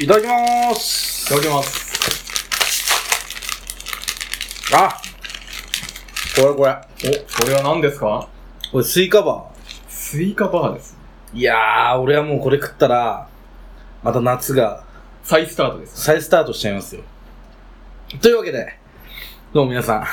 [0.00, 1.94] いただきますいただきます。
[4.74, 5.00] あ
[6.34, 6.70] これこれ。
[6.72, 6.74] お、
[7.42, 8.28] これは何ですか？
[8.72, 9.48] これスイカバ
[9.88, 10.96] スイカバーです。
[11.32, 11.38] ー。
[11.38, 13.28] いやー、俺はもうこれ食ったら、
[14.02, 14.82] また夏が
[15.22, 16.00] 再スタートです。
[16.02, 17.02] 再スタートしちゃいますよ。
[18.20, 18.76] というわけで、
[19.52, 20.02] どうも皆さん。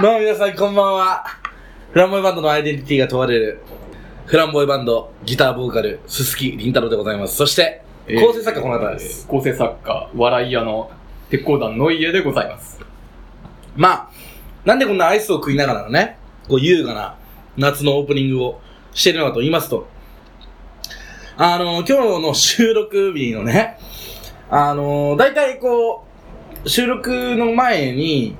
[0.00, 1.22] どうも皆さんこんばんは。
[1.92, 3.60] フランボイバンドのアイデンティティが問われる、
[4.32, 7.36] フランボイバンド、ギターボーカル、鈴木凛太郎でございます。
[7.36, 7.82] そして、
[8.18, 9.24] 構成作家この方です。
[9.24, 10.90] えー構成作家、笑い屋の
[11.28, 12.80] 鉄鋼団の家でございます。
[13.76, 14.10] まあ、
[14.64, 16.16] なんでこんなアイスを食いながらのね、
[16.48, 17.16] こう優雅な
[17.58, 18.60] 夏のオープニングを
[18.94, 19.86] しているのかと言いますと、
[21.36, 23.76] あの、今日の収録日のね、
[24.48, 26.06] あの、大体こ
[26.64, 28.34] う、収録の前に、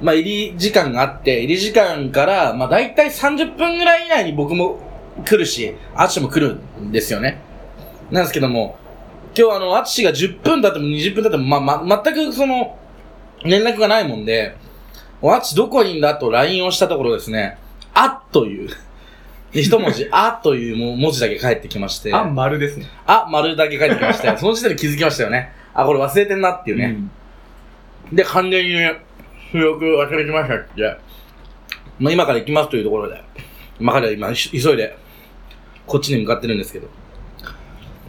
[0.00, 4.85] まあ入り時間があって、入り時間から、まあ大体30分ぐらい以内に僕も
[5.24, 7.40] 来るし、アッシュも来るんですよね。
[8.10, 8.78] なんですけども、
[9.36, 12.78] 今日あの、アッシュが10分経っても20分経っても、まあ、ま、全くその、
[13.44, 14.56] 連絡がないもんで、
[15.20, 17.58] おあっちどこにいんだと LINE をしたところですね、
[17.94, 18.68] あっという、
[19.52, 22.86] で一文字、 あというも文字だけ返ってきまして、あ、丸ですね。
[23.06, 25.52] あ、丸だけ返ってきまして、 その時点で気づきましたよね。
[25.72, 26.84] あ、これ忘れてんなっていうね。
[26.84, 27.10] うん
[28.12, 29.00] で、完全にね、
[29.50, 30.96] 収録忘れてましたって。
[31.98, 33.20] まあ今から行きますというところで、
[33.80, 34.96] 今から今、し急いで、
[35.86, 36.88] こっちに向かってるんですけど。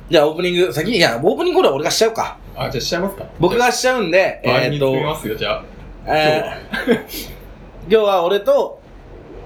[0.09, 2.38] じゃあオープニング、先に、いや、オープニングコールは俺がしちゃうか。
[2.56, 5.64] あ、じゃあしちゃいますか僕がしちゃうんで、えっと、ますよ、じゃあ。
[6.08, 7.38] えー
[7.89, 8.81] 今日は俺と、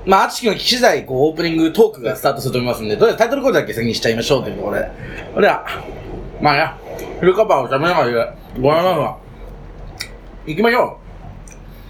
[0.03, 4.91] まあ、あちきの聞き次第、こう、オープニングトークがスタートすると思いますんで、とりあえずタイトルコールだけ先にしちゃいましょうというところで。
[5.35, 5.63] それでは、
[6.41, 6.73] まあね、
[7.19, 9.17] フルカバーを食べながら言う、ごめんなさ
[10.47, 10.51] い。
[10.53, 10.97] 行きましょ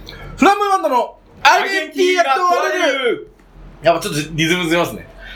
[0.06, 0.38] う。
[0.38, 3.30] フランボイバンドのアイデンティティが問われる
[3.82, 5.06] やっぱちょっとリズムずれますね。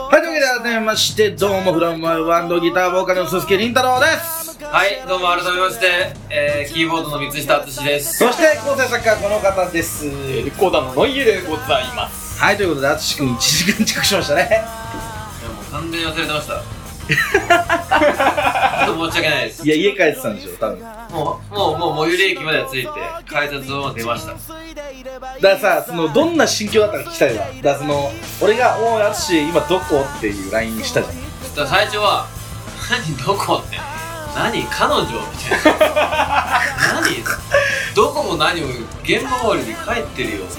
[0.00, 4.58] わけで改めまして、どうもフランボイバンドギターボーカルの鈴木凛太郎です。
[4.64, 8.16] はい、どうも改めまして、えー、キーボードの三下敦です。
[8.16, 10.06] そして、構成作家この方です。
[10.06, 12.40] えー鉄鋼団のの家でございます。
[12.40, 14.48] はい、ということで、あつしくん1時間近くしましたね。
[14.50, 14.62] いや
[15.52, 16.54] もう完全に忘れてました。
[17.08, 17.16] 申
[19.12, 19.66] し訳ないです。
[19.66, 20.80] いや、家帰ってたんでしょ、多分。
[20.80, 22.88] だかもう、もう、もう最寄り駅まで着いて、
[23.26, 24.34] 改札を出ました。
[25.40, 27.46] らさ、その、どんな心境だったか聞きたいわ。
[27.46, 31.14] だからその、俺が、おい、あつし、今どこっていう LINE したじゃん。
[31.14, 32.26] そしたら最初は、
[32.90, 33.78] 何、どこって。
[34.34, 36.60] 何、彼女みたいな。
[36.94, 37.22] 何？
[37.94, 38.68] どこも何も
[39.02, 40.56] 現場終わりに帰ってるよって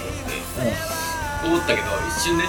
[1.44, 2.44] 思ったけど、一瞬ね、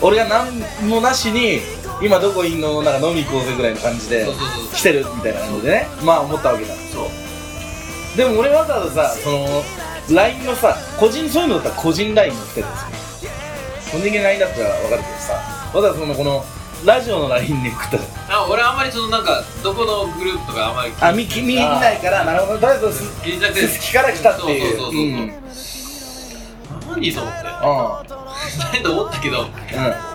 [0.00, 1.60] 俺が何もなしに、
[2.04, 5.86] 今どこいんのなんか飲み行こうぜぐらいの感じでそう、そうそう来てるみたいな感じでね。
[6.04, 6.74] まあ思ったわけだ。
[6.74, 8.16] そう。
[8.16, 9.62] でも俺わざわざさ、その、
[10.10, 13.30] LINE のさ、個人、そういうのだったら個人 LINE の来てるんですよ。
[13.92, 15.32] 個人 LINE だったらわかるけどさ、
[15.72, 16.44] わざわざその、この、
[16.84, 18.40] ラジオの LINE で送ったじゃん。
[18.42, 22.58] あ俺あんまりそのなんかどこのグループとかあんまりあ、み、き見ないから、なるほど。
[22.58, 24.76] とりあえず、気にしなくてすすきから来たっていう。
[24.76, 25.44] そうそうそうそう、うん。
[26.94, 27.50] 何と思ってう
[28.72, 30.13] 何と思ったけどまん。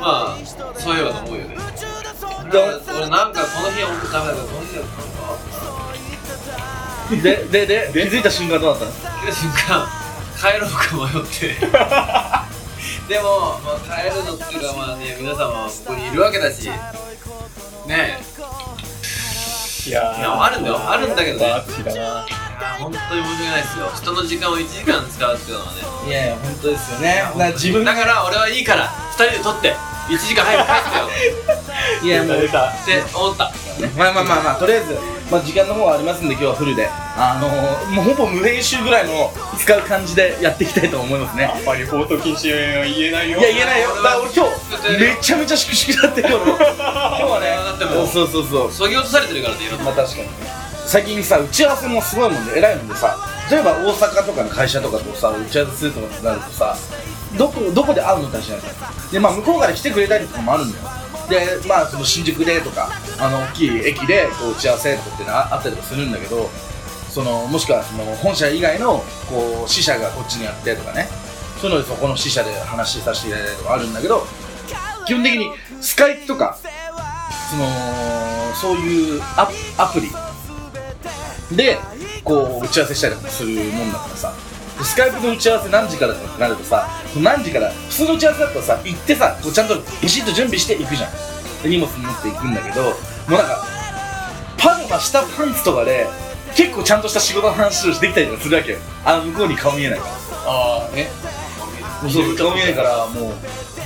[0.00, 0.36] あ
[0.76, 1.54] そういえばと思うよね。
[1.56, 1.62] うん。
[2.50, 2.58] 俺
[2.98, 5.02] 俺なんかこの日は本当ダメだからこの日はなんか
[7.22, 8.92] で、で、で、気づいた瞬間どうだったの？
[8.92, 9.86] 来た瞬間
[10.38, 11.54] 帰ろうか迷って。
[13.08, 16.66] でも、まあ、帰るのっていうかまあね皆様はここにいるわけだし。
[16.68, 16.74] ね
[19.84, 20.78] いやえいやあるんだよ。
[20.78, 21.64] あるんだけどね。
[22.78, 27.22] 本当に申し訳ないですよ人の時間を1時間使うっていうのはねいやいや、本当ですよね。
[27.22, 29.74] だから自分だから俺はいいから2人で撮って
[30.08, 31.32] 1時間早く帰ってよ
[32.02, 32.64] いや、もう出、た。
[32.64, 33.52] って思った
[33.96, 34.98] まあまあまあまあ、とりあえず、
[35.30, 36.88] まあ時間の方はありますんで、今日はフルで。
[37.16, 41.52] あのー、もうほぼ無編集ぐらいの使う感じでやっていきたいと思いますね。
[41.54, 43.38] あんまり放送禁止は言えないよ。
[43.38, 43.94] いや、言えないよ。
[43.94, 46.56] だから俺今日、めちゃめちゃ粛々だって今日の。
[46.56, 48.72] 今日はね、だってもうそうそうそう。
[48.72, 50.61] そぎ落とされてるからねいろんなまあ確かに
[50.92, 53.16] 最近さ打ち合わせもすごいもんで偉いもんでさ
[53.50, 56.76] 例えば大阪とかの会社とかとさ打ち合わせするとかってなるとさ
[57.38, 58.66] どこどこで会うのって話じゃない
[59.10, 60.84] でまあ向こうから来てくれたりとかもあるんだよ。
[61.30, 66.50] でまあその新宿でとかあの大きい駅でこう打ち合わせとかっていうのがあったりとかするんだけど
[67.08, 71.08] そのもしくはその本社以外のこう支社がこっちにやってとかね。
[71.58, 74.26] そういうのでそこの支社で話させていただいたりとかあるんだけど
[75.06, 76.58] 基本的にスカイプとか
[77.50, 77.64] その
[78.52, 79.48] そういうア
[79.78, 80.10] アプリ
[81.56, 81.78] で
[82.24, 84.32] こう打ち合わせしたりとかするもんだからさ。
[84.78, 91.10] でスカイプの打ち合わせ何時からってなるとさ何時から普通の打ち合わせだとさ行ってさこうちゃんとビシッと準備して行くじゃん。
[91.62, 92.90] で荷物持って行くんだけども
[93.28, 93.66] うなんか
[94.56, 96.06] パジャマ下パンツとかで
[96.54, 98.78] 結構ちゃんとした仕事の話をできたりとかするわけよ。
[99.04, 100.12] あの向こうに顔見えないから。
[100.46, 101.08] ああね。
[102.10, 103.32] そう顔見えないからもう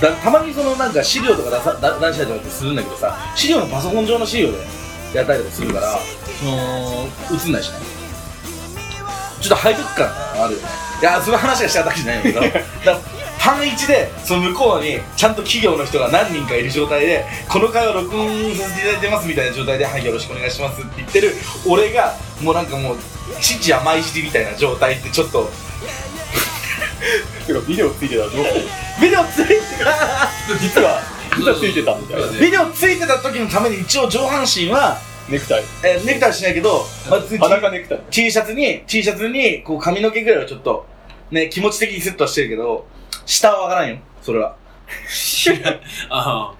[0.01, 4.57] だたまにそのなんか資料とか出さだ出したりとかってするんだけどさ資料のパソコン上の資料で
[5.17, 5.99] やったりとかするから
[6.39, 7.07] その
[7.45, 7.77] 映んないしね。
[9.41, 10.67] ちょっと背徳感があるよね。
[11.01, 12.99] いやその話がしただけじゃないんだけど だから
[13.37, 21.35] 半一でその向こうにちゃんと企業の人が何人かいる状態でこの会話録音させていただいてますみたいな状態で「はいよろしくお願いします」って言ってる
[21.65, 22.97] 俺がもうなんかもう
[23.39, 25.51] 父甘いじりみたいな状態ってちょっと
[27.45, 28.45] てかビデオついてたらどう
[29.01, 30.27] ビデオついてた。
[30.59, 31.01] 実は
[31.37, 34.97] 実はついてたみたいなビデオついてた時のために一応上半身は、
[35.29, 35.63] ネクタイ。
[35.83, 38.01] えーネクタイはしないけど、まず裸ネクタイ。
[38.09, 40.85] T シャツに T シャツにこう髪の毛ぐらいはちょっと
[41.31, 42.87] ね気持ち的にセットはしてるけど
[43.25, 43.97] 下はわからんよ。
[44.21, 44.55] それは。
[46.09, 46.53] あ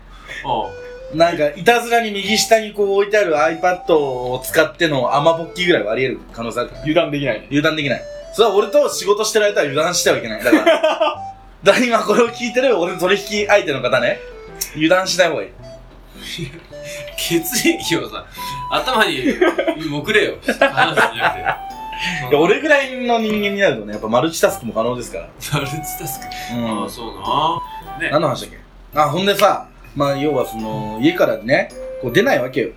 [0.45, 0.87] あ。
[1.15, 6.19] なんかいたずらに右下にこう置いてある iPad を使っての雨ぼっきぐらいはあり得る。
[6.33, 6.81] 可能性あるから。
[6.81, 7.47] 油断できないね。
[7.47, 8.01] 油断できない。
[8.33, 10.43] それは俺と仕事してる間は油断してはいけない。
[10.43, 10.65] だから。
[11.63, 14.19] だから今これを聞いてる俺の取引相手の方ね。
[14.75, 15.49] 油断しない方がいい
[17.17, 18.25] 血液をさ
[18.71, 19.23] 頭に
[19.89, 20.35] もくれよ。
[20.45, 21.57] 話じゃな
[22.29, 22.35] くて。
[22.35, 25.29] 俺ぐらいの人間になるとねやっぱマルチタスクも可能ですから。
[25.53, 26.25] マルチタスク。
[26.55, 26.81] うん。
[26.83, 27.99] ああそうな。
[27.99, 28.11] ね。
[28.11, 28.51] 何の話だっ
[28.93, 28.99] け？
[28.99, 31.69] あほんでさまあ要はその家からね
[32.01, 32.69] こう出ないわけよ。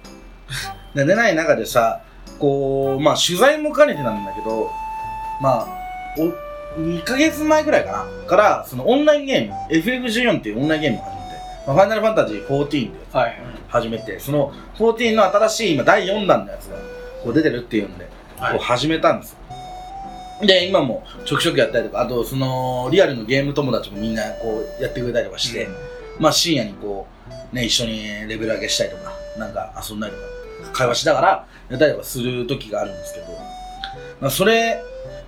[0.94, 2.00] で出ない中でさ
[2.38, 4.70] こうまあ取材も兼ねてなんだけど
[5.40, 5.66] まあ
[6.18, 8.26] お2ヶ月前ぐらいかな。
[8.26, 11.20] からそのオンラインゲーム FF14 っていうオンラインゲームを始めて、
[11.66, 13.38] まあ、ファイナルファンタジー14っていうやつはい
[13.70, 16.76] 始めてその14の新しい今第4弾のやつが
[17.22, 18.08] こう出てるっていうんで
[18.38, 18.52] はい。
[18.52, 19.38] こう始めたんですよ。
[20.46, 25.68] で今もちょくちょくやったりとかあとそのリアルのゲーム友達もみんなこうやってくれたりとかして、
[26.18, 27.06] まあ深夜にこ
[27.52, 33.26] うね一緒にレベル上げしたりとかなんか遊んだりとか会話しながらやったりとかする時があるんですけど、
[34.20, 34.82] まあ、それ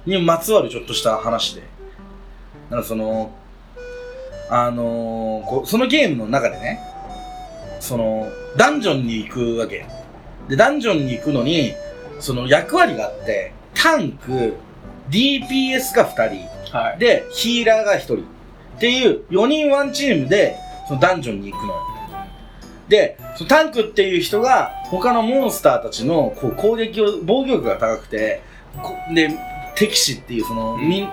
[0.06, 1.62] にまつわるちょっとした話で
[2.70, 3.32] なんかその
[4.48, 6.80] あのーそのゲームの中でね
[7.82, 9.86] そのダンジョンに行くわけ
[10.48, 11.74] でダンジョンに行くのに
[12.20, 14.54] その役割があってタンク
[15.10, 18.16] DPS が2人はいで、ヒーラーが1人。
[18.16, 20.56] っていう4人ワンチームで、
[20.88, 21.80] そのダンジョンに行くのよ。
[22.88, 28.42] で、そのタンクっていう人が、他のモンスターたちのこう攻撃を、防御力が高くて、
[28.82, 29.30] こで、
[29.74, 31.08] 敵視っていう、その、うん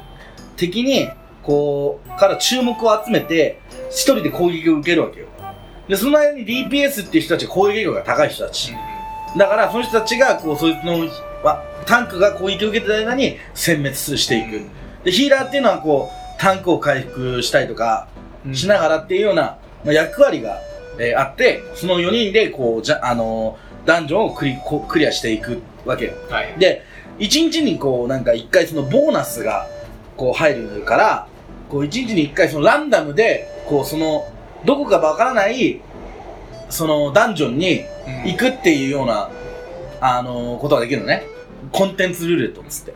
[0.56, 1.10] 敵に、
[1.44, 5.27] こう、から注目を集めて、一人で攻撃を受けるわけよ。
[5.89, 8.74] で、その間に DPS っていう人たちは攻撃力が高い人たち。
[9.38, 11.00] だから、その人たちが、こう、そいつの、
[11.44, 14.62] まタンクが攻撃を受けてた間に殲滅していく。
[15.03, 18.07] で、ヒーラーっていうのはこう、タンクを回復したりとか
[18.45, 20.59] うんしながらっていうような、まあ、役割が、
[21.00, 26.13] えーあって、その4人でこう、じゃ、あのーダンジョンをクリこクリアしていくわけよ。
[26.29, 26.84] はいで、
[27.17, 29.67] 1日にこう、なんか1回そのボーナスが
[30.17, 31.27] こう入るから、
[31.69, 34.27] こう1日に1回そのランダムで、こうその、
[34.66, 35.82] どこかわからない、
[36.70, 37.84] そのダンジョンに
[38.25, 39.30] 行くっていうような、
[40.01, 41.24] あのーことができるのね。
[41.72, 42.94] コンテンツルーレットっつって。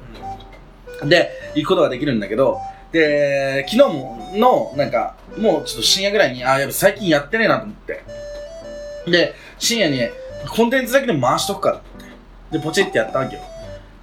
[1.05, 2.59] で、行くことができるんだけど、
[2.91, 8.03] で、昨日も、の、なんか、もうちょっと深夜ぐらいに、あ、やっぱ最近やってねえなと思って。
[9.07, 9.99] で、深夜に、
[10.49, 11.79] コンテンツだけでも回しとくからっ
[12.51, 12.57] て。
[12.57, 13.41] で、ポチってやったわけよ。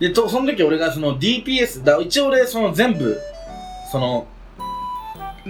[0.00, 3.18] で、と、その時俺がその DPS、だ一応俺その全部、
[3.92, 4.26] その、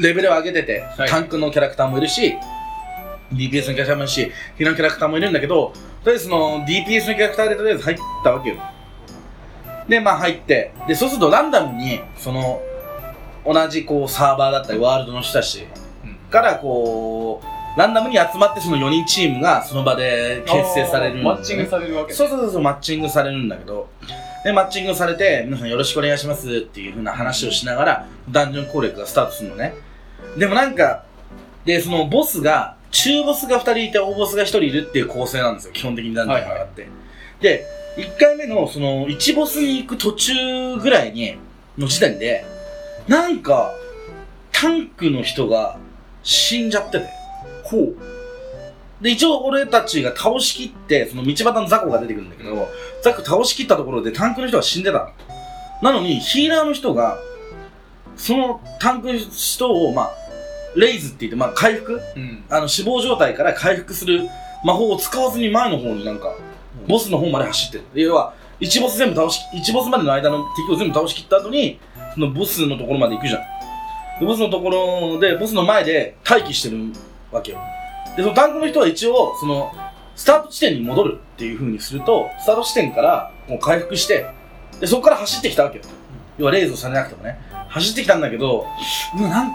[0.01, 1.09] レベルを上げてて、はい。
[1.09, 2.37] タンクのキャラクターもいるし、
[3.33, 8.57] DPS のキャラクターもいるし、ヒーラーのキャラクターもいるんだけど、とりあえずその DPS のキャラクターでとりあえず入ったわけよ。
[9.89, 12.61] で、まあ入って、で、そうするとランダムに、その、
[13.45, 15.67] 同じこうサーバーだったりワールドの人たち
[16.31, 21.23] からこう、ランダムに集まってその4人チームがその場で結成されるね。
[21.23, 22.13] マッチングされるわけ。
[22.13, 23.89] そうそうそうそう、マッチングされるんだけど、
[24.45, 29.75] で、マッチングされて、皆さんよろしくお願いしますっていう風な話をしながら、ダンジョン攻略がスタートするのね。
[30.37, 31.05] でもなんか、
[31.65, 36.89] で、そのボスが、中ボスが2人いて、大ボスが1人いるっていう構成なんですよ、基本的にダンジョンがあって。
[37.41, 41.37] で、1回目のその、1ボスに行く途中ぐらいに、
[41.79, 42.45] の時点で、
[43.09, 43.73] なんか、
[44.53, 45.79] タンクの人が
[46.23, 47.07] 死んじゃってて。
[47.65, 47.97] ほう。
[49.01, 52.69] で、一応俺たちが倒しきって、その道端の雑魚が出てくるんだけど、
[53.03, 55.11] ザク倒しきったところでタンクの人が死んでたの。
[55.83, 57.19] なのに、ヒーラーの人が、
[58.21, 60.11] そのタンクの人を、まあ、
[60.77, 62.01] レイズって言って、まあ、回復？
[62.17, 62.45] うん。
[62.51, 64.29] あの、死亡状態から回復する
[64.63, 66.37] 魔法を使わずに前の方になんか、
[66.87, 67.85] ボスの方まで走ってる。
[67.95, 71.81] で要は、1ボス全部倒し、1ボスまでの間の敵を全部倒しきった後に、
[72.13, 74.21] そのボスのところまで行くじゃん。
[74.21, 76.77] で、ボスのところで、ボスの前で待機してる
[77.33, 77.59] わけよ。
[78.17, 79.73] で、そのタンクの人は一応、その、
[80.15, 84.27] スタート地点に戻るっていう風にすると、スタート地点からもう回復して、
[84.79, 85.85] で、そこから走ってきたわけよ。
[86.37, 87.39] 要はレイズをされなくてもね。
[87.71, 88.67] 走ってきたんだけど、
[89.19, 89.53] うわ、なん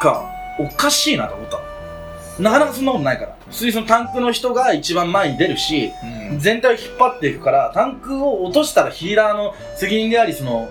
[0.00, 1.62] か、おかしいなと思ったの。
[2.38, 3.36] なかなかそんなことないから。
[3.48, 5.90] 普通にそのタンクの人が一番前に出るし、
[6.30, 6.38] うん。
[6.38, 10.68] 全体を引っ張っていくから、タンクを落としたらヒーラーの責任であり、その、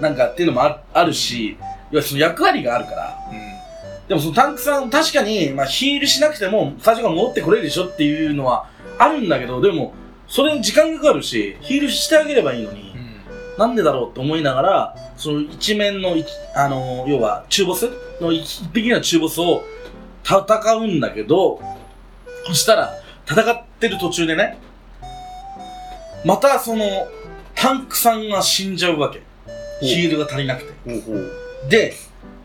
[0.00, 1.56] なんかっていうのもああるし、
[1.90, 3.18] 要はその役割があるから、
[4.08, 9.94] でもそのタンクさん、確かに、まあヒールしなくても最初から戻ってこれるでしょっていうのはあるんだけど、でも、
[10.26, 12.93] それに時間がかかるし、ヒールしてあげればいいのにう、ん。
[13.58, 17.88] なんでだろうって思いながら、その一面の一、あの、要は中ボス？
[18.20, 19.62] の一一匹の中ボスを
[20.24, 21.60] 戦うんだけど、
[22.46, 22.92] そしたら、
[23.26, 24.58] 戦ってる途中でね、
[26.24, 27.08] またその、
[27.54, 29.22] タンクさんが死んじゃうわけ。
[29.80, 30.72] ヒールが足りなくて。
[31.68, 31.94] で、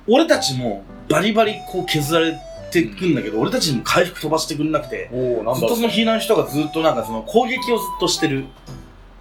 [0.08, 2.38] 俺たちもバリバリこう削られ
[2.72, 8.46] ていくんだけど、俺たちにも回復飛ばしてくれなくて、ずっとそのヒーラーの人がずっとなんかその攻撃をずっとしてる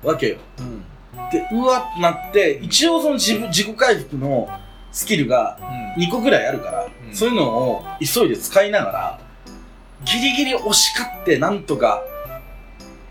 [0.03, 0.37] わけよ。
[0.59, 0.85] うん。
[1.33, 4.49] で、うわってなって、一応その自分自己回復の
[4.93, 5.59] スキルが
[5.97, 9.21] 2個ぐらいあるから、うんそういうのを急いで使いながら、
[10.05, 12.03] ギリギリ押し勝って、なんとか、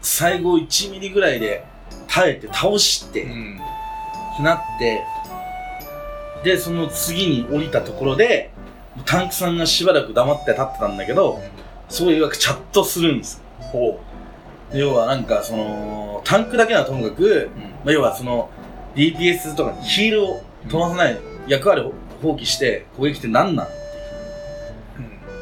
[0.01, 1.65] 最後1ミリぐらいで
[2.07, 3.59] 耐えて倒して、うん。
[4.43, 5.03] なって、
[6.43, 8.51] で、その次に降りたところで、
[9.05, 11.41] タンクさんがしばらく黙って立ってたんだけど、
[11.89, 13.43] そういうわけチャットするんですよ。
[13.71, 14.16] ほで
[14.73, 17.49] 要はなんかその、タンクだけはともかく、う。
[17.85, 18.49] まあ、要はその
[18.95, 23.67] DPS とかにヒールを飛ばさない役割を放棄して攻撃って何なん？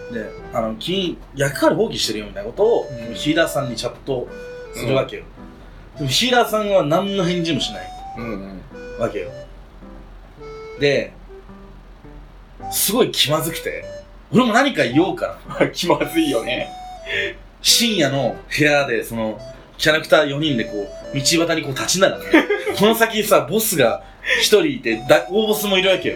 [0.10, 0.14] うん。
[0.14, 4.28] で、あの、君、役割放棄してるよみたいなことを、うんヒーラーさんにチャット
[4.76, 5.24] するわけよ。
[5.98, 8.62] でもヒーラーさんは何の返事もしないうん。
[9.00, 9.32] わけよ。
[10.80, 11.14] で、
[12.72, 13.86] すごい気まずくて、
[14.32, 15.66] 俺も何か言おうかな。
[15.66, 15.72] うん。
[15.72, 16.70] 気まずいよね。
[17.66, 19.40] 深夜の部屋で、その、
[19.80, 22.30] キャラクター4人でこう、道端にこう立ちながらね、
[22.78, 24.04] この先さ、ボスが
[24.40, 26.16] 1人いて、だ大ボスもいるわけよ。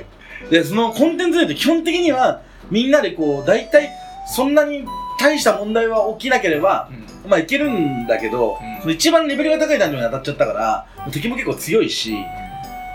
[0.51, 3.89] で、そのコンテンツで基本的には、みんなでこう、大体、
[4.27, 4.86] そんなに
[5.20, 6.88] 大した問題は起きなければ、
[7.24, 7.29] うん。
[7.32, 12.15] まあいけるんだけど、うん一番レベルが高いダンジョンに当たっちゃったから、敵も結構強いし、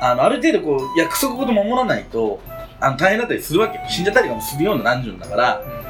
[0.01, 2.41] あの、ある程度こう、約束事守らないと、
[2.81, 3.83] あの、大変だったりするわけよ。
[3.89, 5.84] 死んじゃったりとかもするようなダンジョンだから、うん。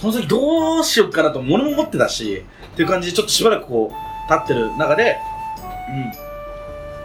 [0.00, 5.18] この先どうしようかなと俺も思ってたし、っていう感じでちょっとしばらくこう、立ってる中で、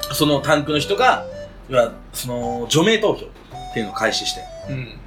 [0.09, 1.25] うん、そのタンクの人が、
[1.67, 4.99] 要は、その、除名投票っていうのを開始して、うん。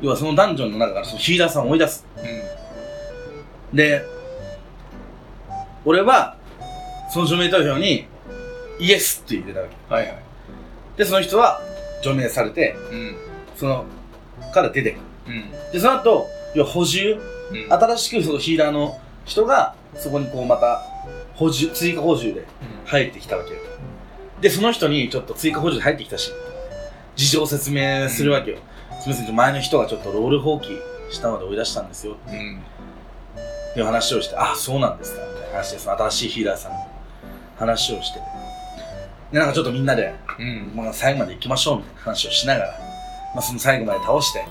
[0.00, 2.06] 要はそのダンジョンの中からそのヒーラーさんを追い出す。
[3.72, 4.04] で、
[5.84, 6.36] 俺は、
[7.12, 8.06] その除名投票に、
[8.80, 9.94] イエスって入れたわけ。
[9.94, 10.18] はいはい。
[10.96, 11.60] で、その人は
[12.02, 13.16] 除名されて、うん。
[13.56, 13.84] その、
[14.52, 15.00] から出てくる。
[15.28, 15.72] うん。
[15.72, 17.20] で、その後、要は補充？
[17.50, 17.72] うん。
[17.72, 20.82] 新しくそのヒーラーの人が、そこにこうまた、
[21.34, 22.46] 補充、追加補充で
[22.84, 23.60] 入ってきたわけよ。
[24.40, 26.30] で、その人にちょっと追加補充で入ってきたし、
[27.16, 28.58] 事情を説明するわけよ。
[29.00, 30.80] すみません、前の人がちょっとロール放棄
[31.10, 32.16] したので追い出したんですよ。
[32.26, 32.60] うん。
[33.72, 36.78] っていう話をして、あ、そうなんですか、みたいな話で、その新しいヒーラーさんの
[37.58, 38.20] 話をして、
[39.32, 40.72] で、なんかちょっとみんなで、うん。
[40.74, 42.78] まあ、最後まで行きましょうみたいな話をしながら、
[43.34, 44.44] まあ、その最後まで倒して、で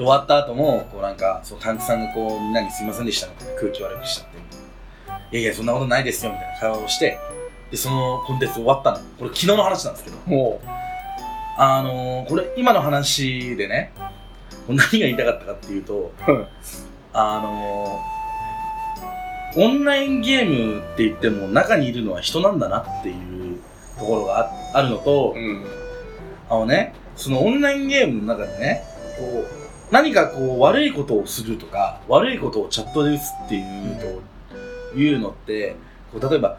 [0.00, 7.18] 終わった後も、こうなんか、そのタンクさんがこう、みんなにすいませんでしたみたいな空気悪くしちゃって、いやいや、そんなことないですよみたいな会話をして、
[7.70, 8.98] で、そのコンテンツ終わったの。
[9.18, 10.60] これ昨日の話なんですけど、ほ
[11.56, 13.92] あのー、これ今の話でね、
[14.66, 16.46] 何が言いたかったかっていうと、う。
[17.12, 23.58] あのー、オンラインゲームって言っても中にいるのは人なんだなっていう
[23.98, 25.64] ところがああるのと、うん。
[26.48, 28.82] あのね、そのオンラインゲームの中でね、
[29.18, 29.59] こう、
[29.90, 34.22] 何かこう悪いことをするとか、悪いことをチャットで打つっていう
[34.92, 35.76] と、いうのって、
[36.12, 36.58] こう例えば、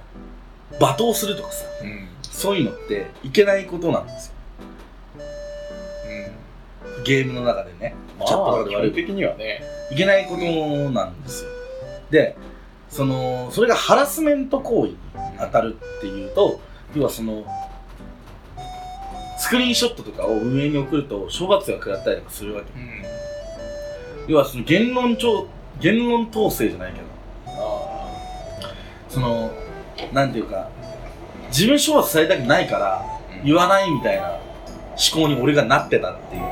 [0.80, 2.08] 罵倒するとかさ、うん。
[2.22, 4.34] そういうのっていけないことなんですよ。
[7.04, 9.64] ゲームの中でね、まチャットとあ、かで悪い的にはね。
[9.92, 10.42] いけないこと
[10.92, 11.50] なんですよ。
[12.10, 12.38] で、
[12.90, 14.98] その、それがハラスメント行為に
[15.40, 16.60] 当たるっていうと、
[16.96, 17.44] 要はその、
[19.38, 22.80] スクリーンショットとかを運営に送ると、処罰が食らったりとかするわけ。
[22.80, 23.01] うん。
[24.32, 25.48] 要はその言論調、
[25.82, 27.06] 言論統制じゃないけど、
[29.10, 29.52] その
[30.14, 30.70] なんていうか
[31.50, 33.06] 自分賞は伝えたくないから
[33.44, 36.48] 言わないみたいな思考に俺がなってたっていうこ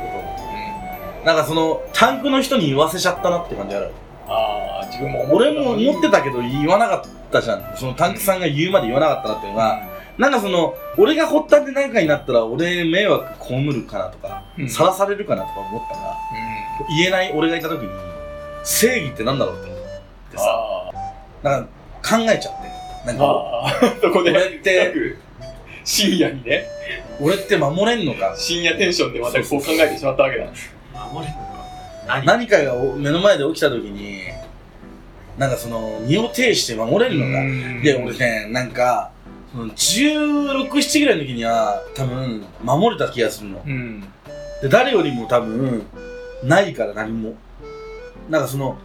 [1.22, 1.26] と。
[1.26, 3.92] なんかそのタンクの人に言わせちゃったなって感じある。
[4.28, 7.78] ああ、自分も俺も思ってたけど言わなかったじゃん。
[7.78, 14.70] そのタンクさんが言うまで言わなかったなっていうのが、なんかその俺が発端で何かになったら俺迷惑被るかなとかうん。
[14.70, 16.18] さらされるかなとか思ったら
[16.88, 17.90] 言えない俺がいた時に
[18.64, 19.80] 正義ってなんだろうって思っ
[20.32, 20.92] てさあ
[21.44, 21.66] なん
[22.02, 22.70] か考えちゃって
[23.08, 23.20] なんあ。
[23.20, 23.72] かああ。
[24.02, 25.16] そこで、俺って
[25.86, 26.66] 深夜にね、
[27.20, 28.36] 俺って守れんのか？
[28.38, 30.46] 深夜テンションでまたこう考えてしまったわけだ。
[31.14, 31.66] 守れんのか？
[32.08, 32.26] 何？
[32.26, 34.20] 何かが目の前で起きた時に
[35.38, 37.42] なんかその身を挺して守れるのか？
[37.42, 39.12] うんで俺ねなんか
[39.54, 44.02] その1617ぐらいの時には多分守れた気がするのうん。
[44.62, 45.86] で誰よりも多分
[46.44, 47.36] ないから何も。
[48.30, 48.78] なんかその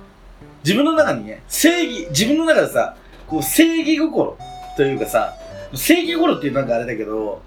[0.64, 2.96] 自分の中にね正義自分の中でさ
[3.26, 4.36] こう正義心
[4.76, 5.34] というかさ
[5.74, 7.42] 正義心っていうなんかあれだけど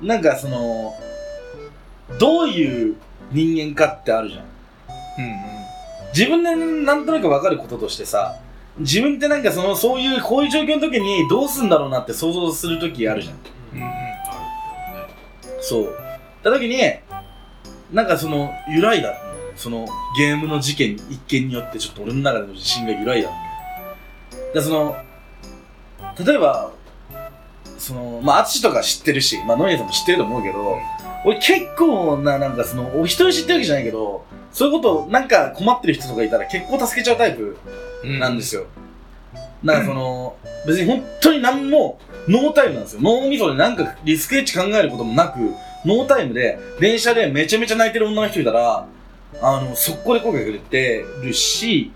[0.00, 0.94] なんかその
[2.18, 2.96] どういう
[3.32, 4.40] 人間かってあるじゃん。
[4.42, 5.54] うん
[6.14, 8.38] 自分でなんとなく分かることとしてさ
[8.78, 13.34] 自分ってなんかそのそういうこういう状況の時にどうすんだろうなって想像する時あるじゃん。
[13.74, 13.82] うん。
[13.82, 13.90] うん。
[15.60, 15.96] そう。
[16.44, 16.76] た時に
[17.92, 19.14] なんかその揺らいだ
[19.56, 19.86] その
[20.18, 23.30] ゲームの事件一件によってちょっと俺の中での自信が揺らいだ
[24.52, 24.96] でその
[26.24, 26.72] 例えば
[27.78, 30.78] そのまあ淳とか知ってるしまあ野家さんも知ってると思うけど、
[31.24, 37.56] 俺結構ななんかそのお一人知ってるわけじゃないけどそういうことなんか困ってる人とかいたら結構助けちゃうタイプ
[38.04, 38.18] うん。
[38.18, 38.66] なんですよ。
[39.62, 40.36] なんかその、
[40.66, 41.98] 別に本当に何も
[42.28, 43.00] ノータイムなんですよ。
[43.02, 45.38] 脳みそでなんかリスクエッジ考えることもなく、
[45.84, 48.86] ノータイムで電車でめちゃめちゃ泣いてる女の人いたら、
[49.42, 51.92] あの、速攻で声かけてくれてるし、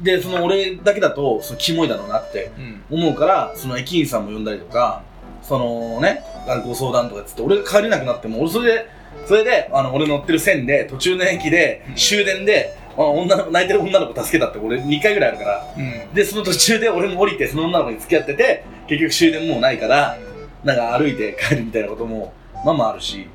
[0.00, 2.50] で、その俺だけだと、そのキモいだろうなって
[2.90, 2.98] うん。
[2.98, 5.02] 思うから、その駅員さんも呼んだりとか、
[5.42, 6.22] そのね、
[6.64, 8.86] ご相談とかっつって、俺が帰れなくなっても、俺それで、
[9.26, 16.14] それで、あの、俺乗ってる線で、途中の駅で、終電で、あの女の子、泣いてる女の子助けたって俺2回ぐらいあるから、うん。
[16.14, 20.18] で、その途中で俺も降りて、その女の子に付き合ってて、結局終電もうないから、
[20.64, 22.32] なんか歩いて帰るみたいなことも、
[22.64, 23.28] まあまああるし、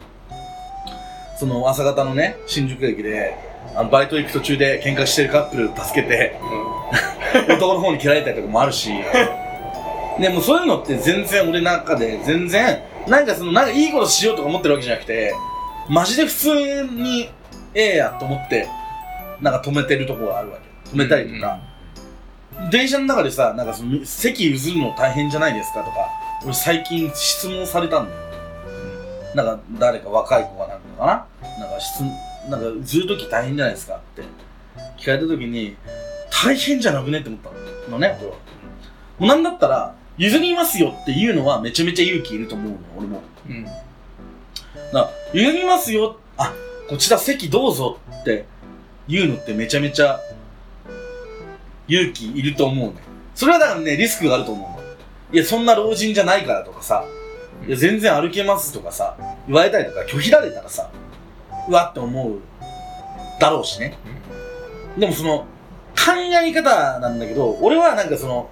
[1.37, 3.37] その朝方のね、新宿駅で、
[3.75, 6.39] あのバイト行く途中で喧嘩してるカップル助けて、
[7.49, 8.91] 男の方に蹴られたりとかもあるし、
[10.19, 15.33] でもそういうのって全然俺の中で全然、なんかその、なんかいいことしようとか思ってるわけじゃなくて、
[15.89, 17.29] マジで普通に
[17.73, 18.67] ええやと思って、
[19.41, 20.89] なんか止めてるとこがあるわけ。
[20.91, 21.59] 止めたりとか。
[22.71, 25.97] 電車の中でさ、なんかその席譲るの大変じゃないですかとか、
[26.43, 28.26] 俺最近質問されたんだよ。
[29.37, 31.47] なんか誰か若い子がなんかかな？
[31.59, 32.01] なんか質
[32.49, 34.23] なんかずるとき大変じゃないですかって
[34.97, 35.77] 聞かれたときに、
[36.31, 38.35] 大変じゃなくねって思ったのね、俺は。
[39.19, 43.21] もうなんだったら、譲りますよっていうのはめちゃめちゃ勇気いると思うの、俺も。
[43.47, 43.63] うん。
[43.63, 43.77] だか
[44.93, 46.53] ら譲りますよ、あ、
[46.89, 48.45] こちら席どうぞって
[49.07, 50.19] 言うのってめちゃめちゃ
[51.87, 52.95] 勇気いると思うね。
[53.35, 54.87] それはだからね、リスクがあると思うの。
[55.31, 57.05] いや、そんな老人じゃないからとかさ、
[57.65, 59.17] いや、全然歩けますとかさ、
[59.47, 60.89] 言われたりとか拒否られたらさ、
[61.67, 62.39] うわって思う
[63.39, 63.97] だろうしね。
[64.97, 65.45] でもその、
[65.95, 68.49] 考え方なんだけど、俺はなんかその、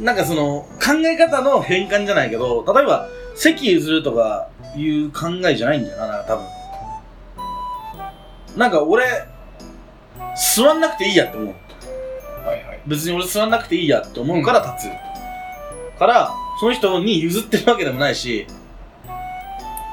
[0.00, 6.46] なんかその、考え方の変換じゃないけど、例えば、席譲るとかいう考えじゃないんだよな、なんか多分。
[8.56, 9.04] なんか俺、
[10.56, 11.54] 座んなくていいやって思う。
[12.46, 12.80] はいはい。
[12.86, 15.13] 別に俺座んなくていいやって思うから立つ。
[15.98, 16.30] から、
[16.60, 18.46] その人に譲ってるわけでもないし、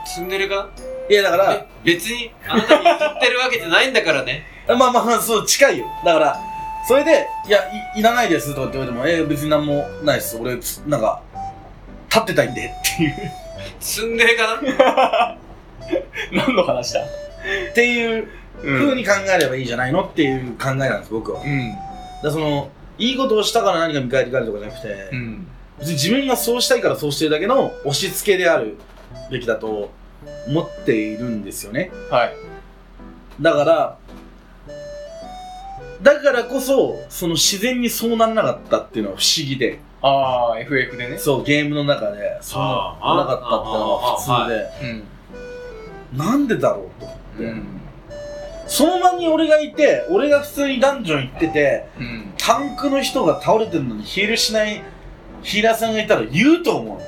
[0.05, 0.69] 積んでるか？
[1.09, 5.85] いやだから、え別にあなたに譲ってるわけじゃないんだからね まあまあまあ、そう、近いよ。
[6.05, 6.39] だから、
[6.87, 7.59] それで、いや、
[7.95, 10.37] いいらないですとかって言われても、えー、別になんもないです。
[10.37, 11.21] 俺、つなんか、
[12.09, 13.13] 立ってたいんでっていう、
[13.79, 15.37] 積んでるかな？
[16.45, 17.01] 何の話だ？
[17.01, 18.27] っていう
[18.63, 20.03] う風に考えればいいじゃないの？
[20.03, 21.41] っていう考えなんです、僕は。
[21.41, 21.75] うん。
[22.23, 25.47] らその、いいことをしたから何か見返りがあるとかじゃなくて、うん。
[25.81, 28.77] 別に自分がそうしたいからそうしてるだけの押し付けである
[29.31, 29.89] べきだと
[30.47, 31.91] 思っているんですよね。
[32.09, 32.33] はい。
[33.41, 33.97] だから、
[36.01, 41.17] だからこそ、その自然にそうならなかったっていうのは不思議で、ああ、FF でね。
[41.17, 45.03] そう、ゲームの中で、そうなかったっていうのは普通で、
[46.13, 46.17] うん。
[46.17, 47.81] なんでだろうと思って、うん。
[48.67, 52.33] その場に俺がいて、俺が普通にダンジョン行ってて、うん。
[52.37, 54.81] タンクの人が倒れてるのにヒールしない
[55.43, 57.01] ヒーラーさんがいたら言うと思うの。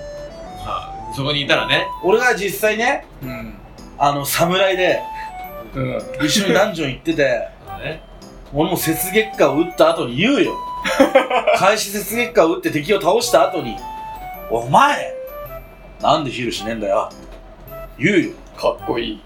[0.66, 3.54] あそこにいたらね俺が実際ね、うん。
[3.98, 5.02] あの、侍で
[5.76, 6.02] うん。
[6.26, 7.48] 一緒にダンジョン行ってて、
[8.54, 10.54] 俺も雪月花を打った後に言うよ。
[11.58, 13.78] 開始雪月花を打って敵を倒した後に、
[14.50, 15.14] お前
[16.02, 17.10] なんでヒールしねえんだよ。
[17.98, 18.32] 言うよ。
[18.58, 19.22] かっこいい。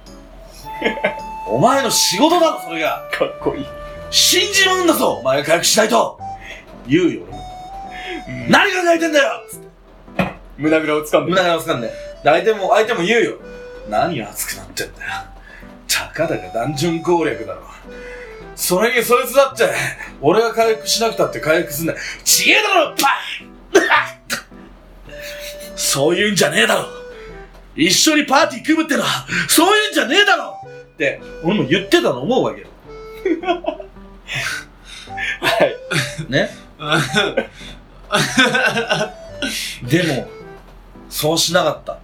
[1.47, 3.03] お前の仕事だろ、それが。
[3.11, 3.65] かっこいい。
[4.09, 6.19] 死んじまうんだぞお前が回復しないと
[6.87, 7.36] 言うよ、俺も。
[8.49, 9.43] 何考えてんだよ
[10.57, 11.31] 胸ぐらを掴んで。
[11.31, 11.87] 胸がつかんで。
[11.87, 13.37] で相手も、相手も言うよ。
[13.89, 15.11] 何が熱くなってんだよ。
[15.87, 17.61] たかだかダンジョン攻略だろ。
[18.55, 19.69] それにそいつだって、
[20.19, 21.99] 俺が回復しなくたって回復すんだよ。
[22.23, 22.97] ちげえだろ、バーン
[25.75, 26.87] そういうんじゃねえだろ。
[27.75, 32.67] 一緒にパーティー組むってのは、そういうんじゃねえだろって、俺も言ってたの思うわけよ。
[35.39, 35.75] はい。
[36.31, 36.49] ね？
[39.83, 40.27] でも、
[41.09, 41.97] そうしなかった。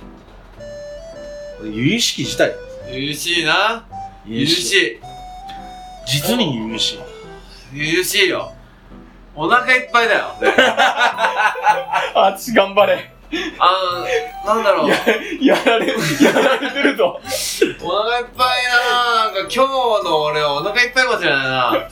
[1.64, 2.54] 由々しき事態。
[2.92, 3.86] 優しいな。
[4.26, 5.00] 優しい。
[6.06, 7.00] 実に由々しい。
[7.74, 8.52] 優しいよ。
[9.36, 10.36] お腹いっぱいだよ。
[12.16, 13.12] あっち頑張れ。
[13.58, 14.90] あの、なんだろう。
[14.90, 14.96] や、
[15.42, 15.96] やられ、や
[16.34, 17.20] られてるぞ。
[17.82, 21.88] お腹いっぱいだななんか今日の俺はお腹いっぱいかもしれないな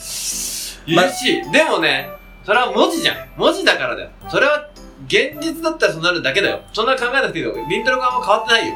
[0.86, 1.52] 優しい。
[1.52, 2.10] でもね、
[2.45, 3.30] それは文字じゃん。
[3.38, 4.10] 文字だからだよ。
[4.30, 4.69] それは
[5.08, 6.62] 現実だったらそうなるだけだよ。
[6.73, 7.54] そんな考えなくていいよ。
[7.69, 8.75] リントロがあんま変わってないよ。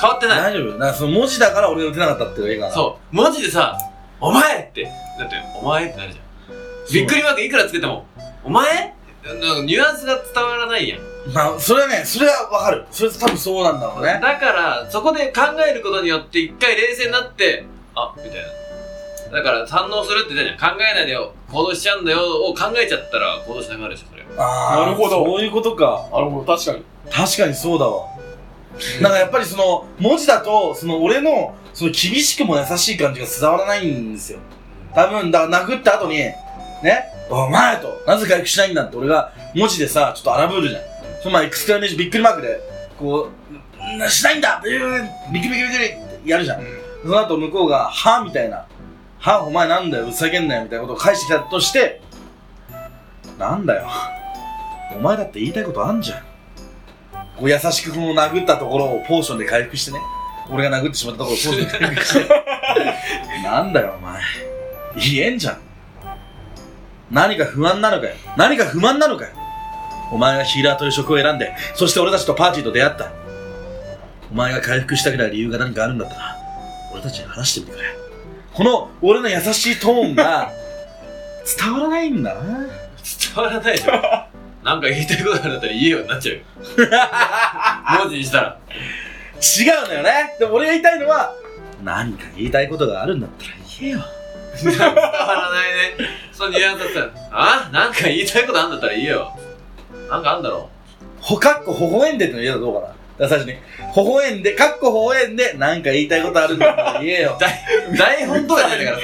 [0.00, 0.38] 変わってない。
[0.38, 2.72] 大丈夫なその文字だから俺が打てなかったっていう映画な。
[2.72, 3.16] そう。
[3.16, 3.76] 文字でさ、
[4.20, 4.84] お前って。
[5.18, 6.92] だって、お前ってなるじゃん。
[6.92, 8.06] びっくりマークいくらつけても、
[8.44, 8.94] お前？
[9.24, 11.00] なんかニュアンスが伝わらないやん。
[11.32, 12.84] まあ、それはね、それはわかる。
[12.90, 14.18] それ多分そうなんだろうね。
[14.20, 18.36] だから、そこで考えることによって一回冷静になって、あ、みたいな。
[19.32, 20.76] だから、反応するって言ったじゃん。
[20.76, 24.74] 考えないでよ、行動しちゃうんだよを考えちゃったら行動しなくなるでしょ、それは。
[24.74, 26.06] あーなるほどそういうことか。
[26.12, 26.84] なるほど、確かに。
[27.10, 28.08] 確かにそうだわ。
[29.00, 34.38] なんかやっぱりその、文字だと、その俺の、その厳しくも優しい感じが伝わらないんですよ。
[34.94, 36.36] 多分、だから殴った後に、ね、
[37.30, 40.82] お前と、なぜ回復しないんだって俺が文字でさ、ちょっと荒ぶるじゃん。
[41.22, 42.60] その前エクスクラメーションびっくりマークで、
[42.98, 44.78] こう、なしないんだビク
[45.32, 46.62] ビクビクビクってやるじゃん。
[47.02, 48.66] その後向こうが、はみたいな。
[49.22, 52.00] はお前なんだよ、うさげんなよ、みたいなことを返してきたとして、
[53.38, 53.88] なんだよ。
[54.96, 56.22] お前だって言いたいことあんじゃん。
[57.36, 60.00] こう優しくこの殴ったところをポーションで回復してね。
[60.50, 62.42] 俺が殴ってしまったところをポーションで回復して。
[63.44, 64.20] なんだよ、お前。
[64.96, 65.58] 言えんじゃん。
[67.10, 68.14] 何か不安なのかよ。
[68.36, 69.30] 何か不満なのかよ。
[70.10, 73.12] お前がヒーラーという職を選んで、そして俺たちとパーティーと出会った。
[74.30, 76.36] お前が回復したくない理由が何かあるんだったら、
[76.92, 78.01] 俺たちに話してみてくれ。
[78.54, 80.50] この俺の優しいトーンが
[81.58, 82.40] 伝わらないんだな。
[82.42, 83.92] 伝わらないでしょ。
[84.62, 86.42] なんか言いたいことあるんだったら言えよになっちゃうよ。
[87.98, 88.56] 文字にしたら。
[89.40, 90.36] 違うのよね。
[90.38, 91.34] でも俺が言いたいのは、
[91.82, 94.04] 何か言いたいことがあるんだったら言えよ。
[94.62, 96.08] 伝わらないね。
[96.32, 97.70] そのニュアンスだったら、あ？
[97.72, 99.36] なんか言いたいことあるんだったら言えよ。
[100.08, 100.68] なんかあんだろ
[101.20, 102.94] ほかっこ微笑んでっての言えたらどうかな。
[103.18, 103.58] だ最初に、微
[103.96, 107.38] 笑んで、かっこ微笑んで、 何か言いたいことあるんだったら言えよ。
[107.92, 107.96] う。
[107.96, 109.02] 台本とかじゃないからさ。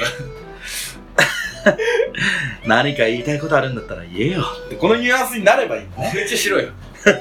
[2.65, 4.43] 何か言いたいことあるんだったら言えよ。
[4.67, 6.11] ってこのニュアンスになればいいんだね。
[6.15, 6.69] めっちゃ白い よ。
[7.05, 7.11] ゲ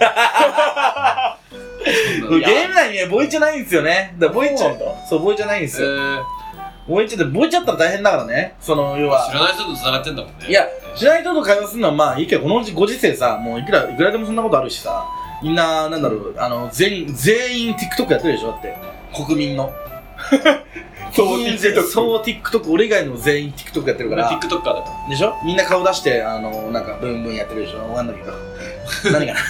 [2.65, 4.15] ーム内にね、ボイチャないんですよね。
[4.19, 4.77] だボイチャ
[5.09, 5.93] そうボイチャないんですえよ。
[5.93, 6.23] ー、
[6.89, 8.55] ボイチャって、ボイチャったら大変だからね。
[8.61, 9.35] その、要は知。
[9.35, 10.47] らない人と繋がってんだもんね。
[10.49, 15.05] いや、知らない人と会話するのはまあいいけど、このご時世さ、もういくら、いくらでもそんなことあるしさ、
[15.43, 18.77] みんな、なんだろう、あの、全員、全員 TikTok やってるでしょだって。
[19.15, 19.73] 国民の。
[21.15, 24.31] そう TikTok そう、TikTok、俺以外の全員 TikTok やってるか俺ら。
[24.31, 25.09] TikToker だから。
[25.09, 25.35] でしょ？
[25.45, 27.89] みんな顔出して、あの、なんか、ブンブンやってるでしょ？
[27.91, 28.33] わかんないけど。
[29.19, 29.41] 何かな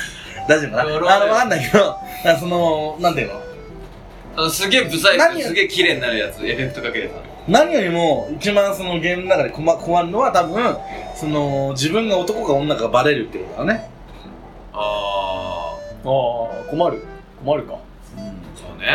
[0.48, 1.16] 大丈夫かな？
[1.16, 3.40] あの、わかんないけど、なんかその、なんていうの？
[4.36, 7.14] あの、すげえブサイ何ク、すげえ綺麗になるやつ、エフェクトかければ。
[7.48, 10.76] 何よりも、一番そのゲームの中で困困るのは多分、
[11.16, 13.88] その、自分が男か女かがバレるってことだね。
[14.80, 17.04] あああ、困る。
[17.44, 17.74] 困るか。
[17.74, 17.78] ー、
[18.56, 18.88] そうね。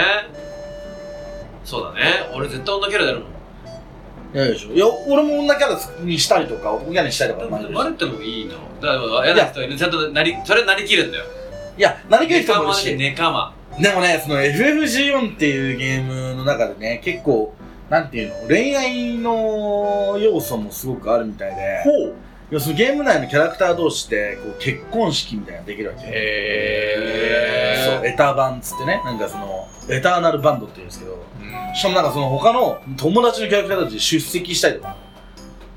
[1.65, 2.31] そうだね。
[2.33, 3.33] 俺絶対女キャラやるもん。
[4.35, 4.73] いやでしょ。
[4.73, 8.53] いや、俺も女キャラにしたりとか、男キャラにしたりとか、でもバレてもいいの。
[8.81, 9.77] だから、嫌な人いる。
[9.77, 11.25] ちゃんとなり、それなりきるんだよ。
[11.77, 12.95] いや、何かネ人もいるカマでし。
[12.95, 13.53] ネカマ。
[13.79, 17.53] でもね、その FF14 っていうゲームの中でね、結構、
[17.89, 22.13] なんていうの、恋愛の要素もすごくあるみたいで、ほう。
[22.53, 26.11] いやそのゲーム内のキャラクター同士で、こう結婚式みたいなのができるわけよ。
[26.13, 34.95] へそう、エタバンっつってね、なんかその、エターナルバンドって言うんですけど、うんしかもなんかその他の友達のキャラクターたち出席したりとか、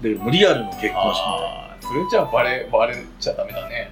[0.02, 1.12] で、リアルの結婚式みたい
[1.70, 1.76] な。
[1.80, 3.90] それじゃあバレ、バレちゃダメだね。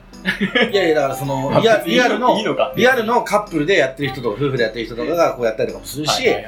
[0.70, 2.36] いやいや、だからその、 リアリアルの。
[2.76, 6.44] リアルのカップルでやってる人とか、夫婦でやってる人とかがこうやったりとかもするしゲ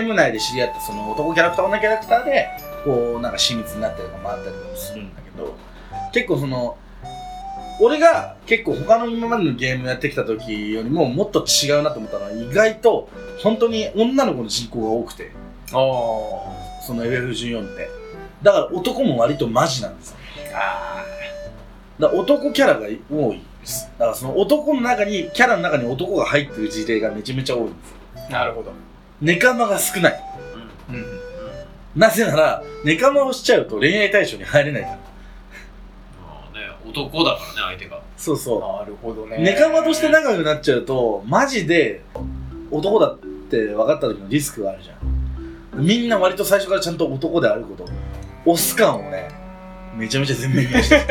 [0.00, 2.48] ーム内で知り合ったその男キャラクター、女キャラクターで、
[2.86, 5.54] こう、なんか親密になったりとかもあったりとかもするんだけど、
[6.14, 6.78] 結構その
[7.80, 13.08] 俺が結構他の今までのゲームやってきた時よりももっと違うなと思ったのは意外と
[13.42, 15.32] 本当に女の子の人口が多くて。
[15.72, 15.74] あ
[16.86, 17.88] その FF14 って。
[18.42, 20.16] だから男も割とマジなんですよ。
[20.54, 21.04] あ
[22.00, 23.90] 男キャラが多いです。
[23.98, 28.72] だからその男の中にキャラの中に男が入ってる事例がめちゃめちゃ多いんですーなるほど。
[29.20, 30.24] ネカマが少ない。
[30.90, 31.04] うん。
[31.96, 34.98] なぜならネカマをしちゃうと恋愛対象に入れないから
[36.86, 38.00] 男だからね、相手が。
[38.16, 38.60] そうそう。
[38.60, 39.38] なるほどね。
[39.38, 42.02] ネカマとして仲良くなっちゃうとマジで
[42.70, 43.18] 男だっ
[43.50, 45.84] て分かった時のリスクがあるじゃん。
[45.86, 47.84] みんな割と最初からちゃんと男であること
[48.46, 49.28] オス感をね
[49.96, 50.96] めちゃめちゃ全面に出して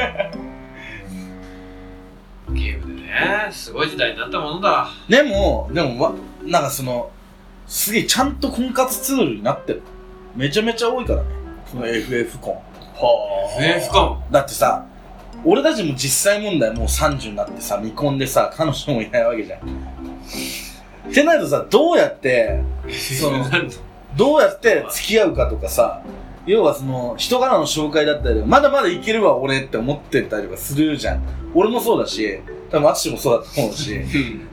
[2.54, 4.88] ゲームでね、すごい時代になったものだ。
[5.10, 7.10] でもでもわなんかその
[7.68, 9.82] すげえちゃんと婚活ツールになってる。
[10.36, 11.30] めちゃめちゃ多いからね。
[11.66, 12.62] その FF 婚は
[13.58, 14.24] あ FF かも。
[14.32, 14.86] だってさ
[15.46, 19.60] 俺たちも実際問題もう30になってさ未婚でさ彼女もいないわけじゃん。
[21.10, 22.62] ってなるとさどうやって
[23.20, 23.46] その
[24.16, 26.02] どうやって付き合うかとかさ
[26.46, 31.22] 要はその人からの紹介だったりまだまだいけるわ俺って思ってたりとかするじゃん。
[31.54, 32.40] 俺もそうだし
[32.72, 34.02] 多分淳もそうだと思うし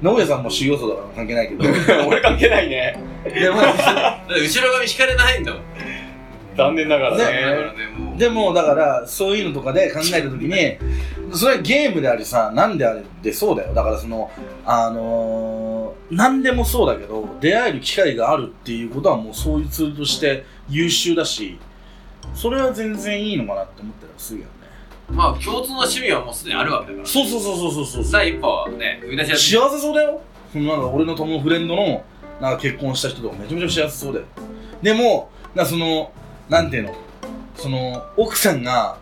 [0.02, 1.64] 野上さんも修行僧だから関係ないけど。
[2.08, 2.98] 俺関係ないね。
[3.24, 3.70] でもだ
[4.24, 5.62] って後ろ髪引かれないんだもん。
[6.64, 8.16] 残念ながらね。
[8.18, 10.76] でもだからそういうのとかで考えた時に
[11.34, 14.30] それはゲームでありさ何であれでそうだよだからその
[14.64, 21.58] あのー、何でもそうだけど出会える機会があるっていうことはもうそういうツールとして優秀だし
[22.34, 24.60] それは全然いいのかなって思ったりするよね
[25.10, 27.06] まあ、共通の趣味はもうすでにあるわけだから。
[27.08, 29.58] そうそうそうそうそうそう第一歩はね、踏み出しやすい。
[29.58, 30.20] 幸せそうだよ
[30.52, 32.04] そのなんか俺の友フレンドの
[32.40, 34.26] なんか結婚した人とかめちゃめちゃ幸せそうだよ
[34.82, 36.12] でもなその
[36.50, 36.94] なんていうの？
[37.56, 38.98] その奥さんが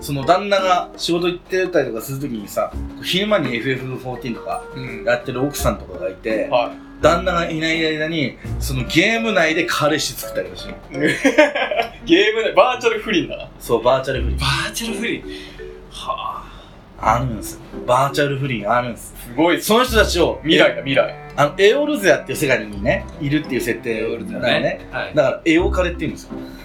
[0.00, 5.04] その旦那が仕事行ってたりとかするときにさ昼間に FF14 とかうん。
[5.04, 10.74] やってる奥さんとかがいては旦那がいない間にそのゲーム内で彼氏作ったりして
[12.04, 13.48] ゲームでバーチャル不倫だな。
[13.58, 14.38] そうバーチャル不倫。
[14.38, 15.24] バーチャルフリー。
[15.90, 16.44] は
[17.00, 17.18] あ。
[17.20, 17.60] るんですよ。
[17.86, 19.14] バーチャル不倫あるんです。
[19.28, 19.62] すごい。
[19.62, 21.14] その人たちを未来だ未来。
[21.36, 23.82] あのエオルゼアっていう世界にねいるっていう設ぁ。
[23.82, 24.68] 定エオルだだよね。
[24.80, 24.88] ね。
[24.90, 25.14] はい。
[25.14, 26.30] だからエオカレって言うんですよ。
[26.34, 26.59] あ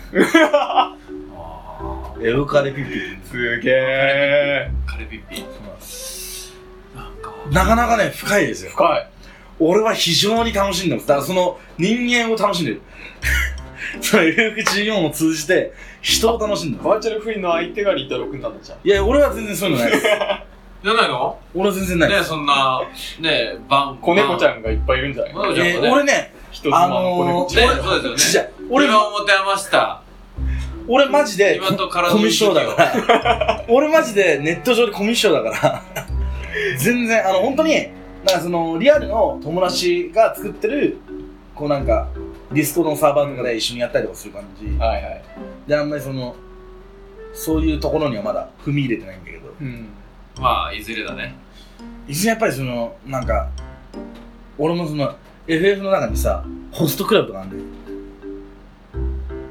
[2.21, 2.99] エオカレピッピ。
[3.25, 4.71] すすげえ。
[4.87, 5.37] ーカレピッピ。
[5.37, 6.53] そうなんです
[6.95, 8.71] なんか、なかなかね深いですよ。
[8.71, 9.07] 深い。
[9.59, 11.07] 俺は非常に楽しんでます。
[11.07, 12.81] だからその人間を楽しんでる。
[14.01, 16.87] その FF14 を通じて人を楽しんでます。
[16.89, 18.77] バーチャル不倫の相手がリッタロ君なんだじゃん。
[18.87, 20.03] いや俺は全然そういうのないです。
[20.03, 21.37] じゃないの？
[21.53, 22.81] 俺は全然ないでねす、そんな、
[23.19, 23.97] ねバン。
[23.97, 24.45] 子猫ちん。
[24.47, 25.33] ゃんがいっぱいいるんじゃない？
[25.91, 28.17] 俺ね人妻の子猫ちゃん、ねそうですよね。
[28.17, 30.01] じゃあ俺今を持て余した。
[30.87, 33.65] 俺マジでコのミュ障だから。
[33.67, 35.83] 俺マジでネット上でコミュ障だから。
[36.77, 37.73] 全然あの本当に
[38.25, 40.97] なんかそのリアルの友達が作ってる
[41.53, 42.07] こうなんか
[42.51, 44.67] ディスコのサーバーとかで一緒にやったりとかする感じ。
[44.77, 45.23] はいはい。
[45.67, 46.35] であんまりその
[47.33, 49.53] そういうところにはまだ踏み入れてないんだけど。
[49.61, 49.87] うん。
[50.39, 51.35] まあ、いずれだね。
[52.07, 53.49] いずれやっぱりそのなんか
[54.57, 55.15] 俺もその
[55.47, 57.63] FF の中にさホストクラブとかあるんだよ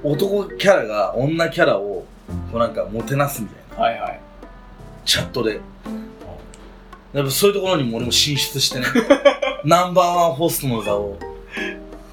[0.04, 2.04] 男キャラが女キャラを
[2.52, 3.84] こうなんかもてなすみたいな。
[3.84, 4.20] はいはい。
[5.06, 5.60] チャットで。
[7.14, 8.86] やっぱそういうところにも俺も進出してね。
[9.64, 11.18] ナンバーワンホストの座を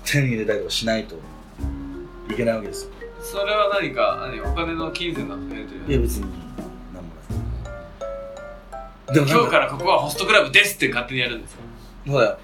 [0.06, 1.15] 手に入れたりとかしないと
[2.30, 2.91] いけないわけですよ。
[3.21, 5.91] それは何か、何お金の金銭が増えるという。
[5.91, 7.10] いや別になんも
[9.08, 9.13] ない。
[9.13, 11.58] でも今日からここはホストクラブですって勝手にやるんですよ。
[12.08, 12.38] そうだよ。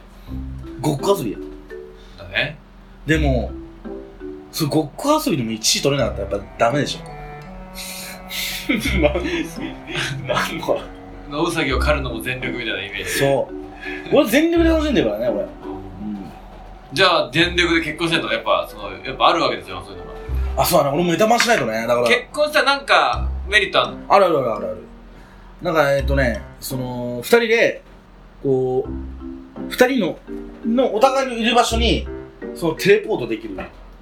[0.81, 1.37] ごっこ遊びや。
[2.17, 2.57] だね。
[3.05, 3.51] でも
[4.57, 7.01] それごっこ遊びでも1位取れなかったらやっぱダメでしょ。
[10.25, 10.79] 何の
[11.29, 13.09] 野ウサギを狩るのも全力みたいなイメージ。
[13.19, 14.15] そう。
[14.15, 15.47] 俺全力で楽しんでるからね俺、うん、
[16.91, 20.05] じゃあ、全力で結婚してんのやっぱ、その、やっぱあるわけですよ、そういうの
[20.55, 20.63] が。
[20.63, 20.95] あそうだね。
[20.95, 21.85] 俺も枝回しないとね。
[21.85, 22.07] だから。
[22.07, 24.05] 結婚したらなんか、メリットあるの？
[24.09, 24.65] あるあるあるある。
[24.65, 24.77] ある
[25.61, 27.83] なんかえっとねその2人で
[28.41, 28.91] こう
[29.71, 30.17] 2人の
[30.65, 32.07] のお互いにいる場所に
[32.55, 33.55] そのテレポートできる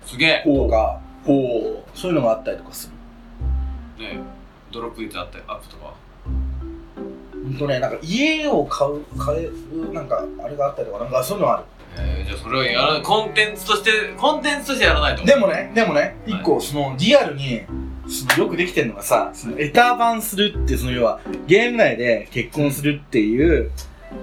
[0.06, 0.44] すげえ。
[0.46, 2.92] とかほそういうのがあったりとかす
[3.98, 4.20] るね
[4.72, 5.94] ドロップインとあったり、アップとか。
[7.46, 11.64] ほんとねなんか家を買う買えるなんかあれがあったりとかなんかそういうのある
[11.98, 15.26] えー、じゃあそれをやらない、コンテンツとして、コンテンツとしてやらないと。
[15.26, 17.62] でもね、でもね、はい一個、その、リアルに、
[18.08, 23.72] そのよくできてるのがさ、その、エター版するって、その、要は、ゲーム内で結婚するっていう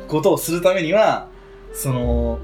[0.08, 1.28] ことをするためには、
[1.72, 2.40] その、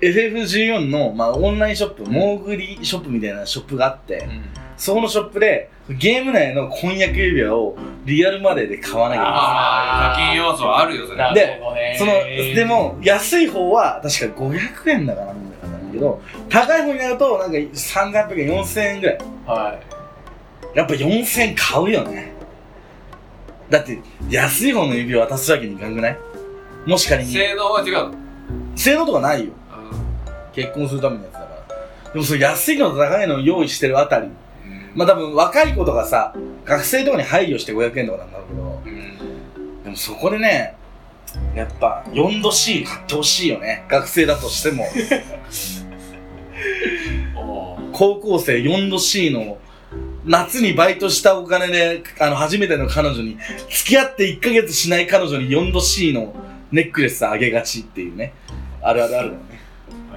[0.00, 4.28] FF14 の、まあ、オンラインショップ、モーグリショップみたいなショップがあって、
[4.76, 9.40] そこのショップで、ゲーム内の婚約指輪をリアルマネーで買わなきゃいけない。
[9.40, 11.18] ああ、課金要素はあるよ、それ。
[11.18, 11.60] なで
[11.98, 12.12] その、
[12.54, 19.18] でも、安い方は確か500円だかなんだかなんだけど、高い方になると、なんか300円、4000円ぐらい。
[19.46, 19.80] は
[20.74, 22.32] やっぱ4000円買うよね。
[23.70, 23.98] だって、
[24.30, 26.18] 安い方の指輪渡すわけにいかんくない？
[26.86, 27.32] もし仮に。
[27.32, 28.14] 性能は違うの。
[28.76, 29.52] 性能とかないよ。
[30.58, 32.12] 結婚するためのやつだから。
[32.12, 34.28] でもそれ安いのと高いのを用意してるあたり。
[34.94, 39.82] まあ多分若い子とかさ、学生とかに配慮して500円とかなんだろうけど、うん。
[39.84, 40.74] でもそこでね、
[41.54, 43.84] やっぱ4度 C 買ってほしいよね。
[43.88, 44.86] 学生だとしても。
[47.92, 49.58] 高校生4度 C の
[50.24, 53.38] 夏にバイトしたお金で、あの、初めての彼女に、
[53.70, 56.34] 付き合って1ヶ月しない彼女に4度 C の
[56.70, 58.34] ネックレスあげがちっていうね。
[58.82, 59.34] あるあるある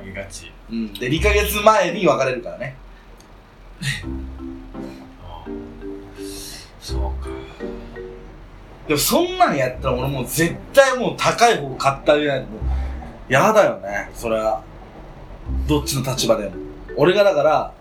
[0.01, 0.51] げがち。
[0.69, 0.93] うん。
[0.93, 2.75] で、2ヶ月前に別れるからね。
[6.79, 7.29] そうか。
[8.87, 12.47] でもそんなんやったら俺もう絶対もう高い方買ってあげないと。
[13.29, 14.63] やだよね、それは。
[15.67, 16.55] どっちの立場でも。
[16.97, 17.73] 俺がだから、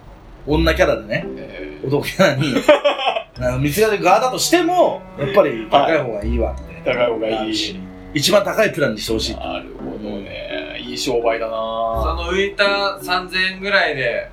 [0.46, 2.54] 女キャラでね、え男キャラに、
[3.60, 6.62] 見つかる側だとしても、やっぱり高い方がいいわって。
[6.62, 7.80] ー高い方がいいし
[8.14, 9.36] 一番高いプランにしてほしい。
[9.36, 10.49] なるほどね
[10.90, 14.28] いい商売だそなの浮いた3000円ぐらいで、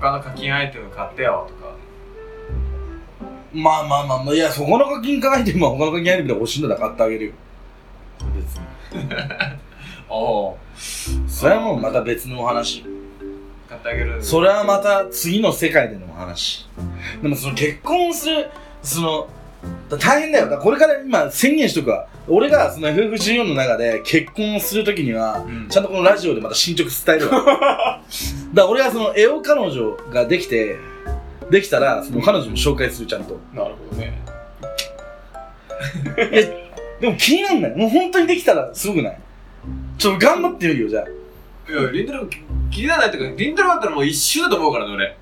[0.00, 1.74] 他の課金アイテム買ってよとか。
[3.52, 7.32] まあまあまあまあ、いや、そこの課金アイテムは他の課金アイテムで欲しいんだったら買ってあげるよ。
[8.36, 9.10] 別に。
[10.08, 10.58] おお。
[11.26, 12.84] それはもうまた別のお話。
[13.68, 14.22] 買ってあげる。
[14.22, 16.68] それはまた次の世界でのお話。
[17.20, 18.48] でもその結婚する、
[18.80, 19.28] その、だ
[19.98, 20.48] 大変だよ。
[20.48, 22.06] だこれから今宣言しとくわ。
[22.26, 27.44] 俺がその FF14 の中で結婚するときには、うんちゃんとこのラジオでまた進捗伝えるわ。
[27.44, 28.00] だか
[28.54, 30.76] ら俺がそのエオ彼女ができて、
[31.50, 33.38] できたら、その彼女も紹介するちゃんと。
[33.54, 34.18] なるほどね
[36.32, 36.42] いや、
[37.00, 37.76] でも気になんない。
[37.76, 39.18] もう本当にできたらすごくない？
[39.98, 41.70] ちょっと頑張ってみるよ、じゃあ。
[41.70, 42.28] いや、リンドル
[42.70, 45.16] 気にならないってか、リンドルだったらもう一周だと思うからね、俺。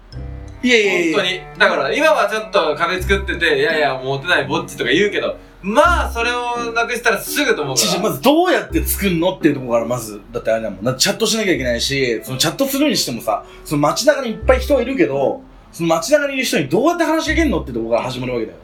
[0.62, 1.40] いやいやいや本当に。
[1.58, 8.00] だから、今はちょっと壁作ってて、いやいや、モテないぼっちとか言うけど、まあ、それをなくしたらすぐと思うから。
[8.00, 10.84] まずどうやって作るのっていうところからまず、だってあれだもん。
[10.84, 18.58] だってチャットしなきゃいけないし、そのチャットするにしてもさ、その街中にいっぱい人がいるけど、その街中にいる人にどうやって話しかけんのってところから始まるわけだよ。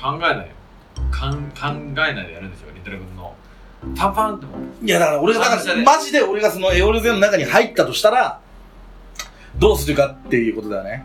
[0.00, 0.44] 考えないよ。
[1.10, 3.34] かん考えないでやるんでしょ、リンドル君の。
[3.96, 4.46] パンパンって。
[4.84, 8.40] いやだから俺が、だからマジで俺がそのエオルゼの中に入ったとしたら、
[9.58, 11.04] どうするかっていうことだよね。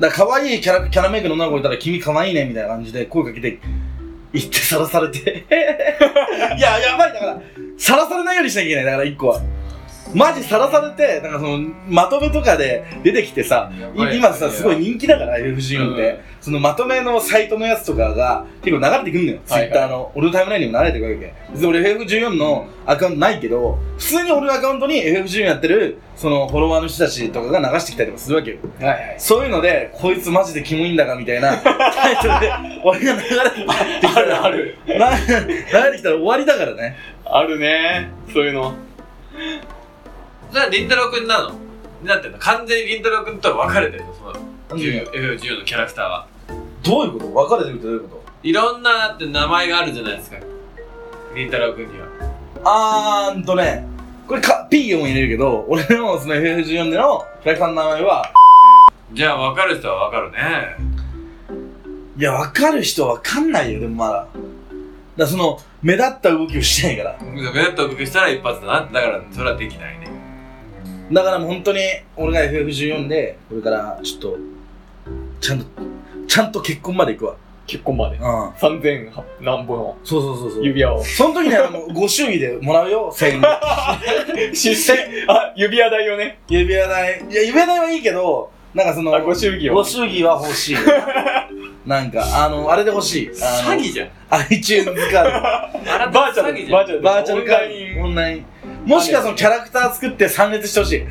[0.00, 3.60] だから可愛いキャラ、キャラメイクの女の子いたら君可愛いねみたいな感じで声かけて、
[4.32, 5.44] 行ってさらされて。
[6.58, 7.40] いや、やばいだから、
[7.78, 8.84] さらされないようにしなきゃいけない。
[8.84, 9.40] だから一個は。
[10.14, 13.70] マジさらされて、なんかその、まとめとかで出てきてさ、
[14.12, 19.38] い今さ、すごい人気だから、FF14 って、うんそのまとめのサイトのやつとかが結構流れてくんのよ。
[19.46, 20.12] ツイはいはいッターの。
[20.14, 21.34] 俺のタイムラインにも流れてくるわけ。
[21.52, 28.58] 別に俺 FF14 のアカウントないけど、普通に俺のアカウントに FF14 やってる、そのフォロワーの人たちとかが流してきたりとかするわけよ。
[28.78, 32.52] はいはいそういうので、こいつマジでキモいんだかみたいなタイトルで、
[32.84, 35.26] 俺が流れてきたら、あるな流
[35.86, 36.94] れてきたら終わりだからね。
[37.24, 38.74] あるねそういうの
[40.54, 41.52] それはリンドル君なの？
[42.04, 42.38] なんていうの？
[42.38, 44.14] 完全にリンドル君とは分かれてるの？
[44.14, 44.38] そのな
[44.76, 46.28] んで F14 のキャラクターは。
[46.84, 47.26] どういうこと？
[47.26, 48.22] 分かれてるってどういうこと？
[48.44, 50.36] いろんなって名前があるじゃないですか。
[51.34, 52.06] リンドル君には。
[52.62, 53.84] あーんとね、
[54.28, 58.32] これか、P を入れるけど、俺のその FF14 でのキャラクターの名前は、
[59.12, 60.76] じゃあ分かる人は分かるね。
[62.16, 64.28] いや、わかる人はわかんないよ、でもまだ。
[65.16, 67.18] だその、目立った動きをしてないから。
[67.24, 68.80] 目立った動きしたら一発だな。
[68.86, 70.14] だからそれはできないね。
[71.12, 71.80] だからもう本当に、
[72.16, 74.38] 俺が FF14 で、これからちょっと、
[75.40, 75.66] ちゃんと、
[76.26, 77.36] ちゃんと結婚まで行くわ。
[77.66, 78.48] 結婚までうん。
[78.50, 80.64] 3000何本のそうそうそうそう。
[80.64, 83.26] 指輪をその時にはもうご祝儀でもらうよ、 1000
[84.38, 84.54] 円。
[84.54, 84.94] 出世
[85.28, 87.22] あ指輪代をね指輪代。
[87.30, 90.76] いや、指輪代はいいけど、なんかその、あご祝儀をご祝儀は欲しい。
[91.86, 93.30] なんか、あの、あれで欲しい。
[93.42, 94.08] あの詐欺じゃん。
[94.30, 95.26] iTunes カー
[95.94, 97.08] あなた バーチャルバーチャルド。
[97.08, 98.02] バーチャルカオンラインード。
[98.02, 98.46] オンライン。
[98.84, 101.02] もしくはそのキャラクター作って参列してほしい。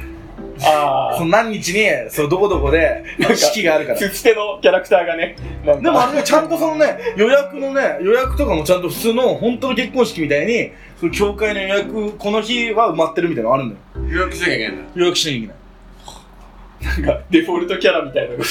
[0.65, 3.03] あその何日に、そのどこどこで
[3.35, 3.97] 式があるから。
[3.97, 5.35] あつつてのキャラクターがね
[5.81, 13.81] でもあれね、ちゃんとそのね、予約のね、予約とかもちゃんと普通の本当の結婚式みたいに、その教会の予約、この日は埋まってるみたいなのあるんだよ。
[14.07, 14.83] 予約しなきゃいけないんだ。
[14.95, 15.55] 予約しなきゃいけない。
[16.83, 18.47] なんかデフォルトキャラみたいなのが2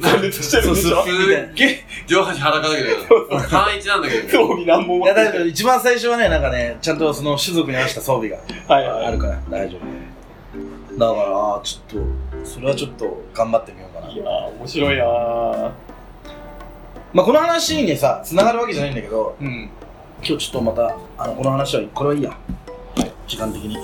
[0.00, 1.04] 人参列してるんでしょ？
[1.04, 4.28] すっげえ上半身裸だけど、単一なんだけど。
[4.28, 8.36] 装備何本いや、だけど一番最初はね、なんかね、ちゃんとその種族に合わせた装備が
[8.68, 10.98] はいはいあるから大丈夫。
[10.98, 12.02] だから、ちょっ
[12.42, 14.12] と、それはちょっと頑張ってみようかな。
[14.12, 15.70] いやー、面白いなー。
[17.12, 19.70] まあこの話にさ繋がるわけじゃないんだけどうん。
[20.22, 22.36] 今日ちょっとまたあのこの話はこれはいいや
[23.26, 23.76] 時間的に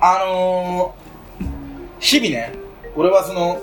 [0.00, 1.44] あのー、
[2.00, 2.52] 日々ね
[2.96, 3.60] 俺はその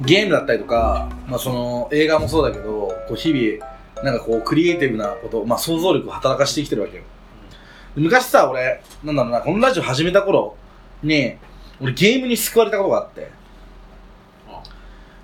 [0.00, 7.04] ゲームだったりとか、まあ、その映画もそうだけどこう日々なんかこうクリエイティブなこと、まあ、想像力を働かして生きてるわけよ。
[7.94, 10.56] 昔さ俺なんだろうなこのラジオ始めた頃
[11.02, 11.36] に
[11.80, 13.30] 俺ゲームに救われたことがあって。
[14.48, 14.62] あ。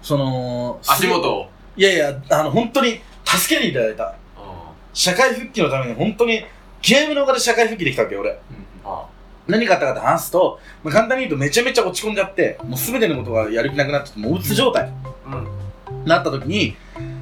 [0.00, 1.48] その足元を？
[1.76, 4.14] いやいやあの本当に助けていただいた。
[4.36, 6.44] あ社会復帰のために本当に
[6.80, 8.38] ゲームのおかげで社会復帰できたわけよ俺。
[8.84, 9.06] あ。
[9.49, 14.92] 何があったかって話すと、まあ、簡単に言うとめちゃめちゃ落ち込んじゃってもう全てのことがやる気なくなっててもううつ状態。
[15.26, 15.59] うん。
[16.03, 16.76] になった時に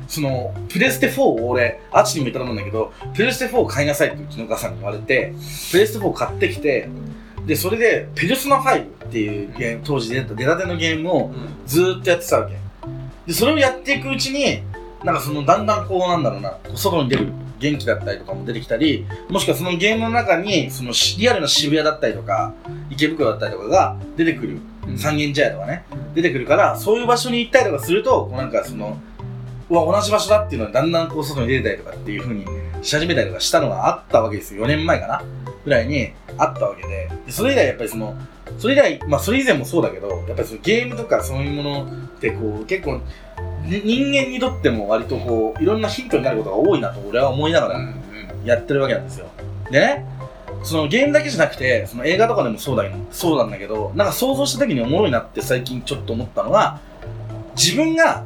[0.08, 5.32] そのプレステ4を俺アチにも言ったと思うんだけどプレステ4を買いなさいってうちのお母さんに言われて
[5.70, 6.88] プレステ4を買ってきて
[7.46, 12.56] でそれでペルソナ5っていうゲーム当時出た出たてのゲームをずーっとやってたわけ。
[13.26, 14.62] でそれをやっていくうちに
[15.06, 22.52] なんかそのだんだんこうなんだろうな外に出る元気だったりとかも出てきたりもしくはそのゲームの中にそのしリアルな渋谷だったりとか
[22.90, 24.98] 池袋だったりとかが出てくる、うん。
[24.98, 25.84] 三軒茶屋とかね
[26.16, 28.98] 出てくるからそういう場所に行ったりとかするとこうなんかその
[29.70, 32.44] うわ同じ場所だっていうのがだんだんこう外に出てたりとかっていう風に
[32.82, 34.64] し始めたりとかしたのがあったわけですよ。
[34.64, 35.22] 4年前かな
[35.64, 37.10] ぐらいにあったわけで。
[37.26, 38.16] でそれ以来やっぱりその
[38.58, 41.88] それ以来まあそれ以前もそうだけどやっぱりそのゲームとかそういうものっ
[42.18, 43.02] てこう結構に
[43.66, 47.94] 人間にとっても割とこういろんなヒントになることが多いなと俺は思いながら
[48.44, 49.26] やってるわけなんですよ。
[49.70, 50.06] でね
[50.62, 56.80] そのゲームだけじゃなくてその映画とかでもそうだけどそうなんだけどなんか想像した時におもろいなって最近ちょっと思ったのは
[57.56, 58.24] 自分が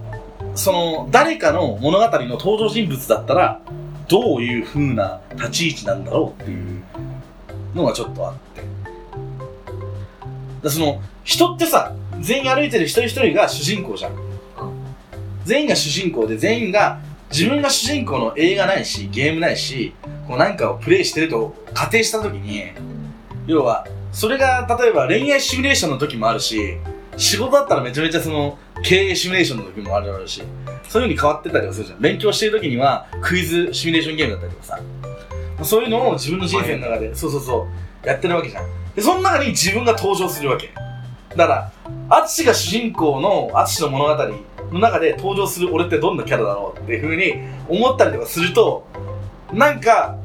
[0.54, 3.60] その誰かの物語の登場人物だったら
[4.08, 6.82] どういう風な立ち位置なんだろうっていう
[7.74, 8.62] のがちょっとあって。
[10.62, 14.29] だその人ってさ全員歩いてる一人一人が主人公じゃん
[15.44, 19.94] 全員が主人公で全員が自分が主人公の映画ないしゲームないし
[20.26, 22.64] こう何かをプレイしてると仮定した時に
[23.46, 26.76] 要はそれが例えば恋愛シミュレーションの時もあるし
[27.16, 30.42] 仕事だったらめちゃめちゃその経営シミュレーションの時もあるだろうし
[30.88, 32.00] そういう風に変わってたりはするじゃん。
[32.00, 34.80] 勉強してる時にはクイズシミュレーションゲームだったりとかさ。
[35.62, 37.68] そういうのを自分の人生の中でそうそうそ
[38.04, 38.64] うやってるわけじゃん。
[38.94, 40.72] でその中に自分が登場するわけ。
[41.36, 41.72] だから
[42.08, 44.24] 淳が主人公の淳の物語
[44.72, 47.34] の中で登場する俺ってどんなキャラだろうっていう風に
[47.68, 48.86] 思ったりとかすると
[49.52, 50.16] なんか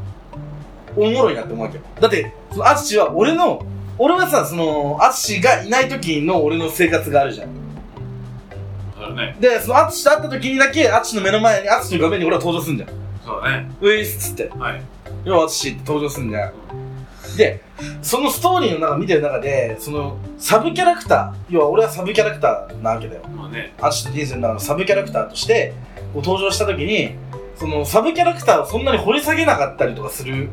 [0.96, 3.66] おもろいなって思うわけよだってその淳は俺の
[3.98, 7.50] 俺はさその淳がいない時の俺の生活があるじゃん
[8.96, 9.36] そうだね。
[9.40, 12.90] でその淳と会った時にだけ淳の目の前に淳の画面に俺は登場するんじゃん
[13.26, 13.72] そうだね。
[13.82, 14.82] ウェイスっつってはい。
[15.24, 16.54] 要は淳って登場するんじゃん
[17.38, 17.62] で
[18.02, 23.24] そのストーリーの中見てる中でそのサブキャラクター要は俺はサブキャラクターなわけだよ。
[23.36, 23.74] まあね。
[23.78, 25.74] 淳の人生の中のサブキャラクターとして
[26.14, 27.16] こう登場した時に
[27.56, 30.50] そのサブキャラクターをそんなに掘り下げなかったりとかする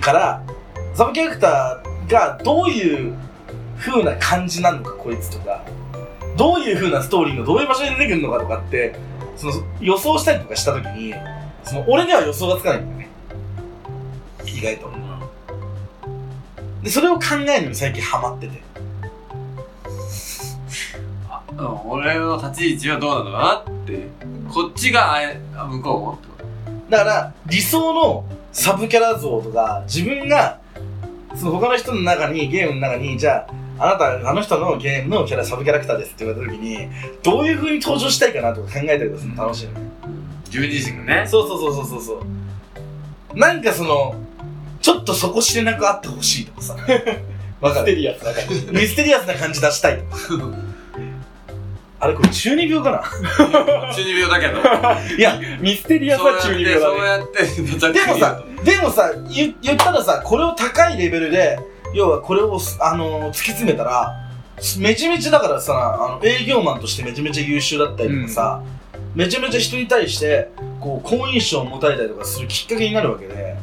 [0.00, 0.42] から
[0.94, 3.14] サブキャラクターがどういう
[3.78, 5.64] 風な感じなのかこいつとか
[6.36, 8.96] どういう風なストーリーのどういう場所に出てくるのかとかって
[9.36, 11.14] その予想したりとかした時に
[11.64, 13.08] その俺には予想がつかないんだよね。
[14.46, 14.88] 意外と
[16.84, 18.62] でそれを考えるのに最近ハマってて。
[21.30, 24.08] あうん俺の立ち位置はどうなのかなって。
[24.52, 26.48] こっちがあえあ向こうもってこ
[26.90, 30.60] だから理想のサブキャラ像とか自分が
[31.34, 33.46] その他の人の中にゲームの中にじゃ
[33.78, 36.88] ああなたあの人のゲームのキャラサブキャラクターですって言われた時に
[37.22, 39.90] どういう風に登場したいかなとか考えたりとかするの楽しいのね。
[40.02, 40.08] と
[40.46, 41.26] 自分自身がね。
[41.26, 42.26] そうそうそうそうそうそ
[43.34, 43.38] う。
[43.38, 44.14] なんかその
[44.84, 46.76] ちょっと底知れなくあってほしいとかさ。
[47.62, 47.84] わかる？
[47.84, 48.66] ステリアスな感じ。
[48.70, 50.18] ミステリアスな感じ出したいとか。
[52.00, 53.02] あれこれ中二病かな？
[53.94, 54.60] 中二病だけど。
[55.16, 56.96] いやミステリアスは中二病だね。
[56.98, 61.58] そうやって、そうやって、でもさ、でもさ、言言ったらさ、これを高いレベルで、
[61.94, 64.12] 要はこれを、あのー突き詰めたら、
[64.76, 68.60] めちゃめちゃだからさ、あの営業マンとしてめちゃめちゃ優秀だったりとかさ、
[69.14, 73.54] めちゃめちゃ人に対して、こう、好印象を持たれたりとかするきっかけになるわけで、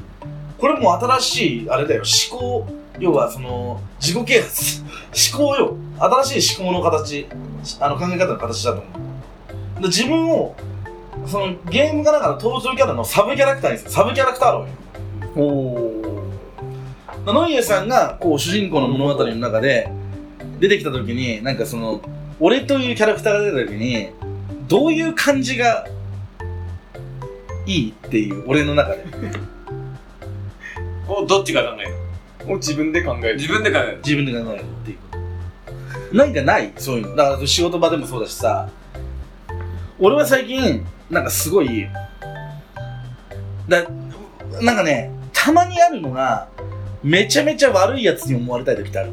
[0.61, 2.67] これも新しい、あれだよ、思考、
[2.99, 4.83] 要はその、自己啓発、
[5.33, 5.75] 思考よ。
[6.23, 7.27] 新しい思考の形、
[7.79, 8.89] あの考え方の形だと思
[9.79, 9.81] う。
[9.81, 10.55] で自分を、
[11.25, 13.91] そのゲームが中の登場キャラのサブキャラクターにする。
[13.91, 14.73] サブキャラクター論よ。
[15.35, 17.33] おー。
[17.33, 19.91] ノイエさんがこう主人公の物語の中で
[20.59, 22.01] 出てきた時になんかその
[22.39, 24.09] 俺というキャラクターが出た時に
[24.67, 25.87] どういう感じが
[27.65, 29.05] いいっていう俺の中で
[31.13, 31.95] おどっちが考える？
[32.47, 33.35] もう自分で考える。
[33.35, 33.97] 自分で考える。
[34.03, 35.17] 自分で考えるっていうこ
[36.15, 37.15] なんかないそういうの。
[37.15, 38.69] だから仕事場でもそうだしさ、
[39.99, 41.87] 俺は最近、なんかすごい、
[43.67, 43.85] だ
[44.61, 46.47] なんかね、たまにあるのが、
[47.03, 49.11] めちゃめちゃ悪いやつに思われたい時ってある。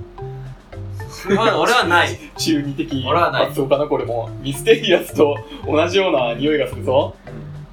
[1.26, 5.36] 俺は俺はない中二的俺はない発想かなこれもミステリアスと
[5.66, 7.16] 同じような匂いがするぞ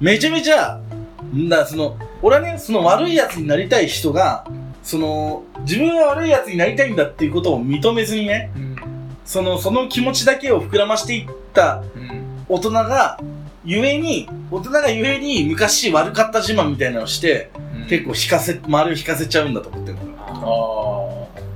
[0.00, 0.80] めちゃめちゃ、
[1.48, 1.96] だからその、
[2.26, 4.44] 俺はね、その悪いやつになりたい人が、
[4.82, 8.76] その、自分は悪いやつになりたいんだっていうことを認めずにね、うん。
[9.24, 12.44] その、その気持ちだけを膨らましていったうん。
[12.48, 13.20] 大人が、
[13.64, 17.52] ゆえに、大人がゆえに昔悪かった自慢みたいなのをして、
[17.88, 21.26] 結構引かせ、周りを引かせちゃうんだと思ってるの。
[21.38, 21.46] あ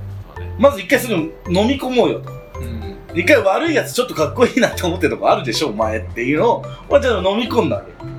[0.57, 2.29] まず一回すぐ飲み込もうよと。
[2.29, 3.19] あうん。
[3.19, 8.10] 一回悪いやつちょっとかっこいいなって思ってるとこあるでしょ、お前っていうのを、俺はちょっと飲み込んだわけ。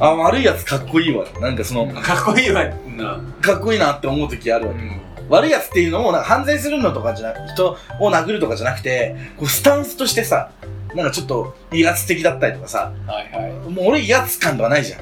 [0.00, 1.26] あ、悪いやつかっこいいわ。
[1.40, 2.64] なんかその、かっこいいわ
[2.96, 4.80] なかっこいいなって思う時あるわけ。
[5.28, 10.50] 悪いやつっていうのも、なんか犯罪するのとかじゃなく、人を殴るとかじゃなくて、こうスタンスとしてさ、
[10.94, 15.00] なんかちょっと威圧的だったりとかさ、はいはいもう俺威圧感とかないじゃん。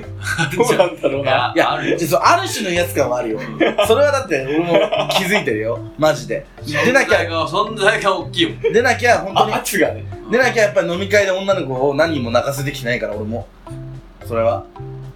[0.56, 3.40] どうなんだろういなやいや、あるよじゃあそうある種の威圧感はあるよ。
[3.86, 4.74] それはだって俺も
[5.10, 5.78] 気づいてるよ。
[5.98, 6.46] マジで。
[6.64, 13.46] 出なきゃ、ゃ存在が大きいもん出なきゃ本当にあ、圧がね出なきゃやっぱり飲み会で女の子を何人も泣かせてきてないから俺も。
[14.26, 14.64] それは。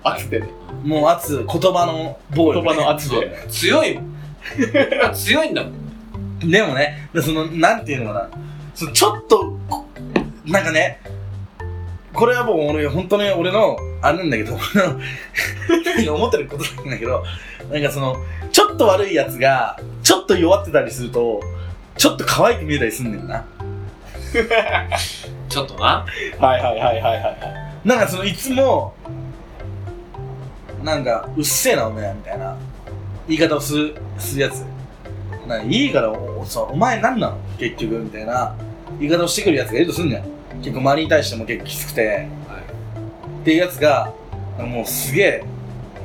[0.04, 0.48] 圧でね
[0.84, 4.14] もう圧、言葉の暴力、言葉の圧で強いもん
[5.12, 8.30] 強いんだもんでもね、その、なんていうのかな。
[8.74, 9.86] そのちょっと、こ
[10.46, 11.00] なんかね、
[12.18, 14.56] これはもう俺、本当に俺の、あれなんだけど、
[15.96, 17.22] 俺 の思ってることなんだけど、
[17.70, 18.16] なんかその、
[18.50, 21.40] ちょっと悪いやつが、ちょっと弱ってたりすると、
[21.96, 23.44] ちょっと可愛く見えたりすんねんな。
[25.48, 26.04] ちょっとな
[26.38, 28.94] はいはいはいはいはいはいなんかその、いつも、
[30.82, 32.56] なんか、うっせえな、お前、みたいな、
[33.28, 34.64] 言い方をする、するやつ。
[35.46, 37.38] ないいからお、お前なんなの？
[37.58, 38.54] 結局、みたいな、
[38.98, 40.37] 言い方をしてくるやつがいるとすんじゃん。
[40.58, 42.28] 結構周りに対しても結構きつくて、
[43.40, 44.12] っていうやつが、
[44.58, 45.44] もうすげえ、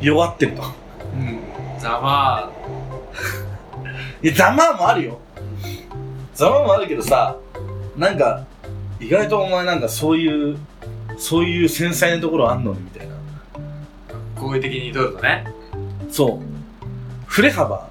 [0.01, 0.61] 弱ってると。
[0.61, 1.39] うん
[1.79, 2.51] ざま
[4.21, 5.19] いや、ざまあもあるよ。
[6.33, 7.35] ざまあもあるけどさ、
[7.97, 8.45] なんか、
[8.99, 10.57] 意外とお前なんかそういう、
[11.17, 13.13] そういう繊細なところあんのに、みたいな。
[14.35, 15.45] 好意的に取るとね
[16.09, 17.25] そう。
[17.25, 17.89] 振れ幅。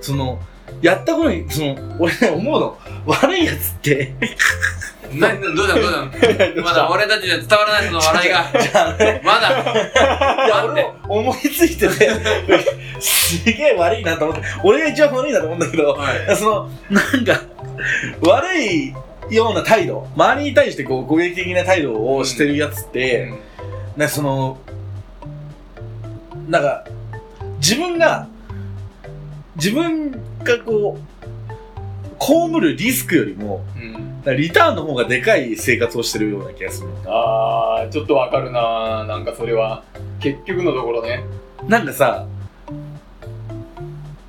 [0.00, 0.38] その、
[0.80, 2.78] やったことに、その、俺ね、思うの。
[3.06, 4.14] 悪いやつって、
[5.12, 6.08] などうだどうだ？
[6.62, 8.44] まだ俺たちには伝わらないその笑いが。
[9.24, 10.46] まだ。
[10.46, 12.10] いや、俺も思いついてて、
[13.00, 16.36] すげえ悪いなと思って、俺が一番悪いなと思うんだけど、はい。
[16.36, 17.40] その、なんか、
[18.22, 18.94] 悪い
[19.30, 23.32] ような態度、周りに対してこう攻撃的な態度をしてるやつって、
[23.96, 24.58] なんかその、
[26.48, 26.84] なんか、
[27.58, 28.26] 自分が、
[29.56, 30.18] 自分が
[30.64, 31.15] こう、
[32.18, 34.06] 被るリスクよりも、うん
[34.36, 36.88] リターンの方がでかい生活をしてるような気がする。
[37.06, 39.84] あーちょっとわかるななんかそれは
[40.18, 41.22] 結局のところね
[41.68, 42.26] なんかさ、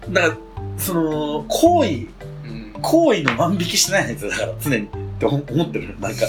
[0.10, 0.38] なんか、
[0.78, 4.86] その、行為、うん行為の万引きしてないやつだから、常に。
[4.86, 5.96] って思思ってる。
[6.00, 6.26] なんか。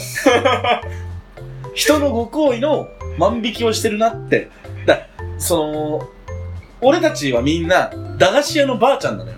[1.74, 2.88] 人のご行為の
[3.18, 4.50] 万引きをしてるなって。
[4.86, 5.06] だ
[5.38, 6.08] その、
[6.80, 9.36] 俺たちはみんな、駄菓子屋のばあちゃんなのよ。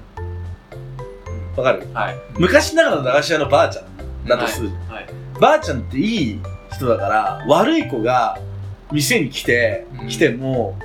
[1.56, 1.86] わかる？
[1.92, 2.16] はい。
[2.38, 4.70] 昔ながらの駄菓子屋のばあちゃんだとする。
[4.88, 5.06] はい。
[5.40, 6.40] ばあちゃんっていい
[6.72, 8.38] 人だから、悪い子が
[8.92, 10.08] 店に来て、うん。
[10.08, 10.78] 来ても、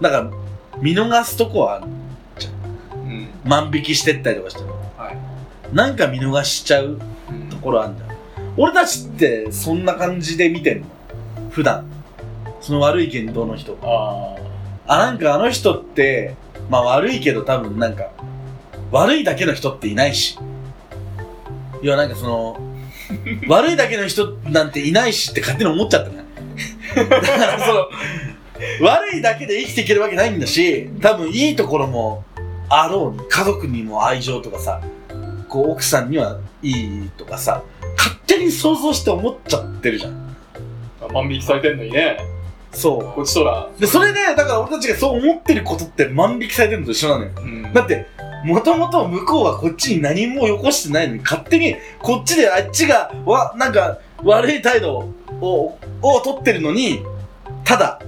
[0.00, 0.36] なんか、
[0.80, 1.86] 見逃すとこはある
[2.94, 3.28] うん。
[3.44, 4.74] 万引きしてったりとかしても。
[4.96, 5.16] はい。
[5.74, 6.98] なんか見逃しちゃう
[7.30, 7.48] うん。
[7.48, 8.12] ところあるんだよ。
[8.56, 10.86] 俺たちってそんな感じで見てんの？
[11.50, 11.86] 普段。
[12.60, 13.76] その悪い言動の人。
[13.82, 14.36] あ
[14.86, 16.34] あ、なんかあの人って、
[16.70, 18.10] まあ悪いけど多分なんか、
[18.90, 20.38] 悪いだけの人っていないし。
[21.82, 22.60] いやなんかその、
[23.48, 26.24] 悪いだけの人なんていないしって勝手に思っちゃったね。
[26.94, 27.88] だからその、
[28.80, 32.24] 悪いだけで生きていけるわけないんだし、多分いいところも
[32.68, 34.80] あろうに、家族にも愛情とかさ、
[35.48, 37.62] こう奥さんにはいいとかさ、
[37.96, 40.36] 勝手に想像して思っちゃってるじゃん。
[41.02, 42.18] あ万引きされてんのにね
[42.72, 43.04] そう。
[43.14, 47.30] こっちとらで、それで、だから俺たちがそう思ってることって万引きされてるのと一緒なのよ。
[47.36, 48.06] うんだって、
[48.44, 57.02] もともと向こうはこっちに何もよこしてないのに、勝手にこっちであっちが、わ、なんか悪い態度を、を取ってるのに、
[57.64, 58.00] ただ、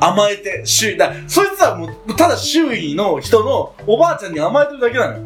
[0.00, 5.22] 甘えて、周囲、だそいつはもう、ただ周囲の人のおばあちゃんに甘えてるだけなのよ。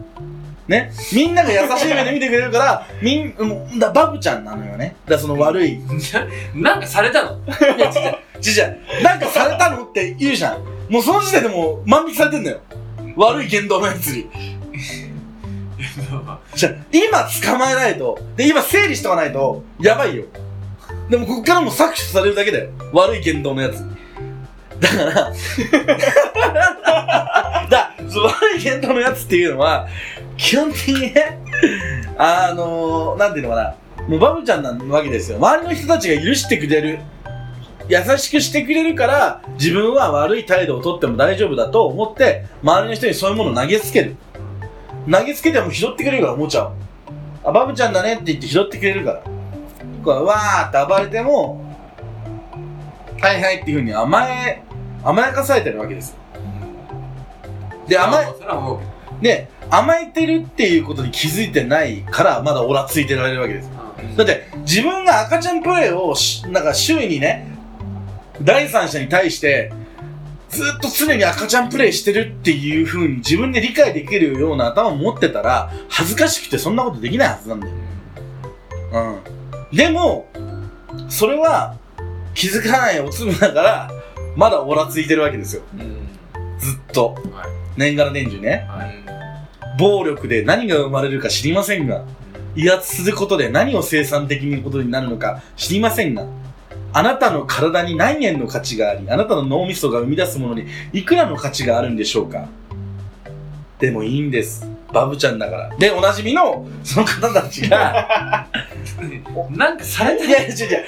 [0.68, 0.92] ね？
[1.12, 3.44] みんなが優しい目で見てくれるから、みん、う
[3.74, 4.94] んだバブちゃんなのよね。
[5.07, 5.80] だその悪い。
[6.55, 7.36] なんかされたの？
[7.76, 8.78] いや、ちっちゃい、ちっちゃい。
[9.03, 10.62] なんかされたのって言うじゃん。
[10.88, 12.61] もうその時点でもう万引きされてんだよ。
[13.17, 14.27] 悪い言動のやつに。
[16.55, 20.25] じゃあ今捕まえないと、で、今整理しとかないと、やばいよ。
[21.11, 22.71] でもこっからもう搾取されるだけだよ。
[22.93, 23.85] 悪い言動のやつ。
[24.81, 25.33] だから、
[27.69, 29.89] だ悪い言動のやつっていうのは、
[30.37, 31.39] 基本的にね、
[32.17, 33.75] あのー、なんていうのかな、
[34.09, 35.39] もうバブちゃんなわけですよ。
[35.39, 36.99] 周りの人たちが許してくれる、
[37.93, 44.16] 優しくしてくれるから、自分は悪い態度をとっても大丈夫だと思って、周りの人にそういうものを投げつける。
[45.11, 46.72] 投げつけても拾ってくれるから、おもちゃを。
[47.45, 49.22] あ、バブちゃんだねって言って拾ってくれるから。
[50.03, 51.62] こうわーって暴れても、
[53.20, 54.62] はいはいっていうふうに甘え、
[55.05, 56.16] 甘やかされてるわけですよ。
[57.88, 58.26] で、甘え、
[59.20, 63.70] で、甘えてるっていうことに気づいてないから、まだオラついてられるわけです。
[64.16, 67.51] だって、自分が赤ちゃんプレイをし、なんか周囲にね、
[68.45, 69.72] 第三者に対して、
[70.49, 77.72] ずっと常に赤ちゃんプレイしてるっていう風に自分で理解できるような頭を持ってたら、恥ずかしくてそんなことできないはずなんだよ。
[79.70, 79.76] うん。
[79.76, 80.28] でも、
[81.09, 81.76] それは
[82.34, 83.90] 気づかないおつむだから、
[84.36, 85.62] まだオラついてるわけですよ。
[85.78, 86.09] うん
[86.59, 87.14] ずっと。
[87.32, 88.66] はい年がら年中ね。
[88.68, 89.03] はい
[89.78, 92.05] 暴力で何が生まれるか知りませんが、
[92.55, 96.26] 威圧することで何を生産的にことになるのか知りませんが、
[96.93, 102.49] あなたの体に何円の価値があり、あなたの脳みそが生み出すものにいくらの価値があるんでしょうか？
[103.78, 104.70] でもいいんです。
[104.93, 105.76] バブちゃんだから。
[105.76, 108.47] で、おなじみの、その方たちが、
[109.51, 110.84] なんかされていやいや、違う違う、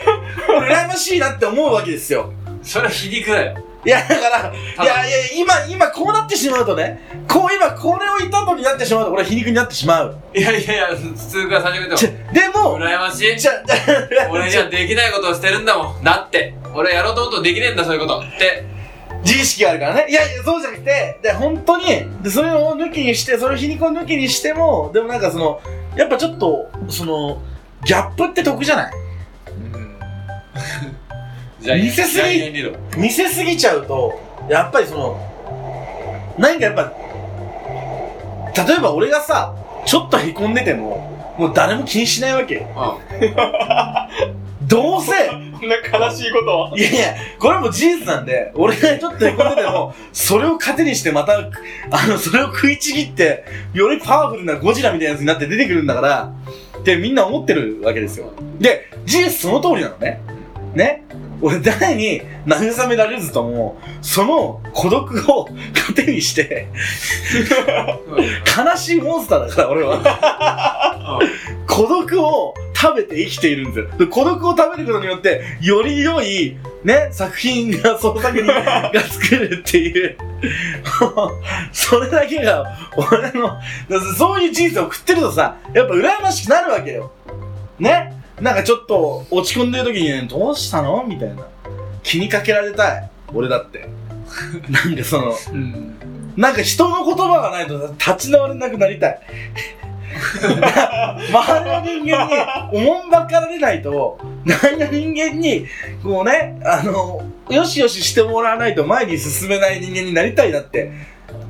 [0.69, 2.33] 羨ましいなって思うわけですよ。
[2.63, 10.17] それは皮肉だよいや、だから、いやいや、今、今こうなってしまうとね、こう今これを言った後になってしまうと、これは皮肉になってしまう。
[10.35, 13.77] いやいやいや普通から最初にち言ってもょでも、羨ましいじゃ、じゃ、
[14.31, 18.65] 俺にはできないことをしてるんだもんだって俺やろうと思うとできねえんだそういうことって
[19.25, 20.07] 自意識があるからね。
[20.09, 21.85] いやいや、そうじゃなくて、で、本当に、
[22.23, 25.61] で、それを抜きにして、それを皮肉を抜きにしても、でもなんかその、
[25.97, 27.41] やっぱちょっと、その、
[27.85, 28.93] ギャップって得じゃない
[31.65, 32.53] 見せすぎ
[32.97, 34.13] 見せすぎちゃうと、
[34.49, 36.93] やっぱりその、何かやっぱ、
[38.67, 39.55] 例えば俺がさ、
[39.87, 43.01] ちょっと凹んでても、もう誰も気にしないわけよ。
[44.67, 46.77] どうせ、こんな悲しいことを。
[46.77, 53.45] いやいや、これも事実なんで、俺がちょっと凹んでても、それを糧にしてまた、あの、それを食いちぎって、
[53.75, 56.33] よりパワフルなゴジラみたいなやつになって出てくるんだから、
[56.79, 58.33] ってみんな思ってるわけですよ。
[58.59, 60.21] で、事実その通りなのね。
[60.75, 61.05] ね
[61.45, 66.69] 俺誰に慰められずとも、その孤独を 糧にして、
[68.57, 71.21] 悲しいモンスターだから俺は。
[71.67, 73.99] 孤独を食べて生きているんですよ。
[73.99, 80.17] で孤独を食べることによって、より良い、ね、作品が、その作品 が作るっていう。
[81.73, 82.65] それだけが、
[82.97, 83.59] 俺の、
[84.17, 87.13] そういう人生を送ってるとさ、やっぱ羨ましくなるわけよ。
[87.79, 88.24] ね？
[88.41, 91.05] なんかちょっと落ち込んでる時に、どうしたの？
[91.05, 91.47] みたいな。
[92.03, 93.11] 気にかけられたい。
[93.33, 93.89] 俺だって。
[94.69, 95.95] なんかその、うん
[96.37, 99.21] なんか人の言葉がないと立ち直れなくなりたい。
[100.35, 102.35] 周りの人間に
[102.73, 105.67] おもんばかられないと、周りの人間に、
[106.03, 110.93] こうね、あの、よしよししてもらわないと前に進めない人間になりたいなって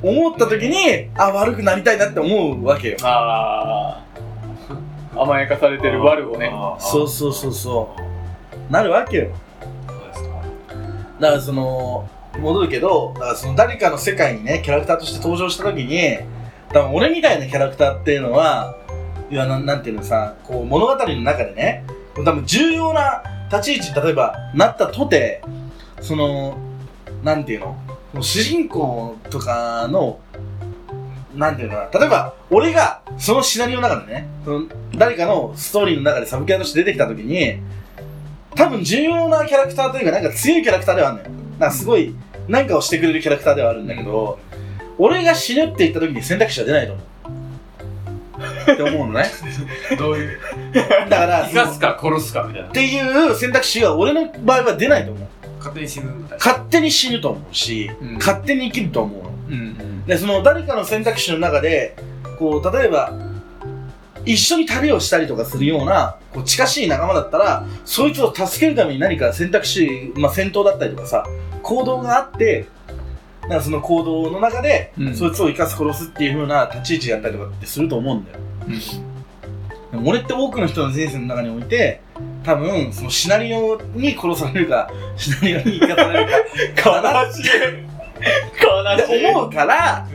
[0.03, 2.97] 思った時に、あ、悪くなりたいなって思うわけよ。
[3.01, 4.04] ああ。
[5.15, 6.51] 甘やかされてる悪をね。
[6.79, 7.95] そうそうそうそ
[8.69, 8.71] う。
[8.71, 9.27] なるわけよ。
[9.87, 10.29] そうですか
[11.19, 12.09] だからその、
[12.39, 16.19] 戻るけど、だからその誰かの世界にね、キャラクターとして登場した時に、
[16.69, 18.75] 多分俺みたいなキャラクターっていうのは、
[19.29, 21.85] いや、なんなんていうのさ、こう物語の中でね、
[22.23, 25.41] 多分重要な立ち位置、例えばなったとて、
[26.01, 26.57] その、
[27.23, 27.75] なんていうの
[28.21, 30.19] 主人公とかの、
[31.35, 34.65] なんていうのかな、例えば俺がそのシナリオの中でね、その
[34.95, 37.59] 誰かのストーリーの中でサブキャラとして出てきた時に、
[38.55, 41.29] 多分重要なキャラクターというか、なんか強いキャラクターではあるのよ。
[41.59, 42.15] なんかすごい、
[42.47, 44.39] なんかをしてくれるキャラクターではあるんだけど、
[44.97, 47.05] 俺が死ぬって言った時に選択肢は出ないと思う。
[48.73, 49.25] って思うのね。
[49.97, 50.39] どういう？
[51.09, 55.27] だから、生かすか殺すかみたいなっていう選択肢が俺の場合は出ないと思う。
[55.59, 59.34] 勝手に死ぬみたいな勝手に死ぬと思うし、うん勝手に生きると思うの。
[59.49, 61.95] うんで、その誰かの選択肢の中で、
[62.37, 63.13] こう、例えば、
[64.25, 71.25] 一緒に旅をしたりとかするような、こう、近しい仲間だったら、そいつを助けるために何か選択肢、まあ、戦闘だったりとかさ、
[71.61, 72.67] 行動があって、
[73.47, 78.39] なんかその行動の中で、うんそいつを生かす殺すっていう風な立ち位置やったりとかってすると思うんだよ。
[79.91, 82.01] でも俺って多くの人の人生の中において、
[82.43, 86.31] 多分、そのシナリオに殺されるか、シナリオに生かされる
[86.75, 87.94] か、 悲しい。
[88.19, 89.19] 悲しい。
[89.21, 90.07] て思うから、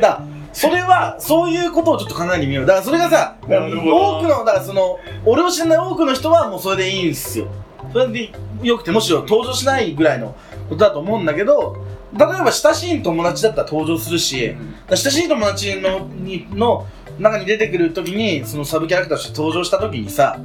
[0.00, 0.22] だ
[0.52, 2.66] それは、そういうことをちょっと考えてみよう。
[2.66, 7.48] だからそれがさ、多くの、だからその、俺を知らない多くの人はもうそれでいいんですよ。
[7.92, 8.32] それで
[8.62, 10.36] よくて、むしろ登場しないぐらいの
[10.68, 11.76] ことだと思うんだけど、
[12.16, 16.86] 例えば親しい友達だったら登場するし、だから親しい友達のにの
[17.18, 20.38] 中に出てくるときに、そのサブキャラクターとして登場したときにさ、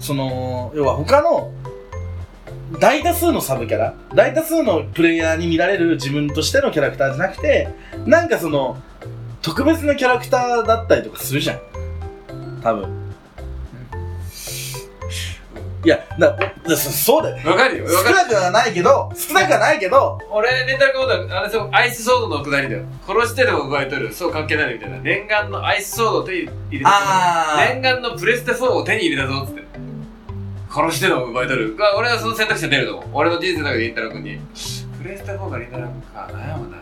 [0.00, 1.52] その、要は他の
[2.78, 7.68] 大多数のサブキャラ大多数のプレイヤーに見られる自分としてのキャラクターじゃなくて
[8.04, 8.76] なんかその
[9.40, 11.60] 特別なキャラクターだったりとかするじゃん。
[12.62, 12.98] 多分。
[15.84, 17.48] いやだだそそうだよ。
[17.48, 17.88] わかるよ。
[17.88, 18.16] 少わかる。
[18.16, 22.84] なくはないけど少なくはないけど俺レンタルコードあれそうアイスソードのくだりだよ。
[23.06, 24.12] 殺してでも奪い取る。
[24.12, 24.98] そう関係ないみたいな。
[24.98, 27.74] 念願のアイスソードを手に入れたあー。
[27.74, 29.67] 念願のプレステ4を手に入れたぞっつって
[30.78, 31.76] 殺してでも奪い取る。
[31.76, 33.10] が俺はその選択肢が出ると思う。
[33.14, 34.38] 俺の人生の中でリンタロウ君に。
[35.02, 36.28] プレステ4かリンタロウ君か。
[36.32, 36.78] 悩むな。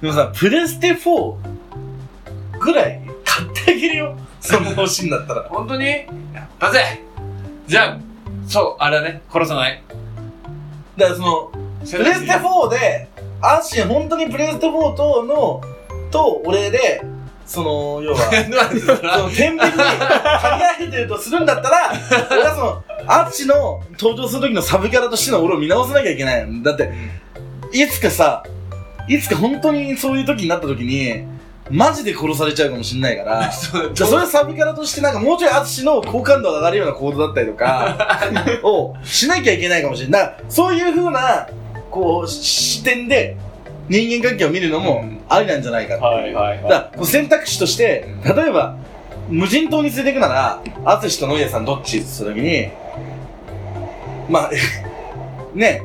[0.00, 1.36] でもさプレステ4
[2.58, 4.16] ぐらい買ってあげるよ。
[4.40, 5.42] そんな欲しいんだったら。
[5.44, 5.86] 本当に？
[5.86, 6.02] や
[6.42, 7.00] ったぜ。
[7.68, 7.98] じゃあ
[8.48, 9.22] そうあれだね。
[9.30, 9.80] 殺さない。
[10.96, 13.08] だからそのプレステ4で、
[13.40, 15.60] アッシー本当にプレステ4との、
[16.10, 17.00] と俺で、
[17.50, 21.92] その、要は、 その天秤にかけられてるとするんだったら、
[22.30, 26.62] 俺はその、アッチの登場する時のサブキャラとしての俺を見直さなきゃいけないの。
[26.62, 26.92] だって、
[27.72, 28.44] いつかさ、
[29.08, 31.24] いつか本当にそういう時になった時に、
[31.68, 33.50] マジで殺されちゃうかもしれないから、
[33.94, 38.20] じゃあそれサブキャラとしてなんかもうちょいアツシの好感度が上がるような行動だったりとか
[38.62, 40.22] をしなきゃいけないかもしれない。
[40.22, 41.48] だからそういう風な、
[41.90, 43.36] こう、視点で
[43.90, 46.34] 人間関係を見るのもありなんじゃないかっていう。
[46.68, 48.76] だか選択肢として、例えば、
[49.28, 52.68] 無人島に連れていくなら、アツシとノイエさんどっちって言った時に、
[54.28, 54.50] まあ、
[55.54, 55.82] ね、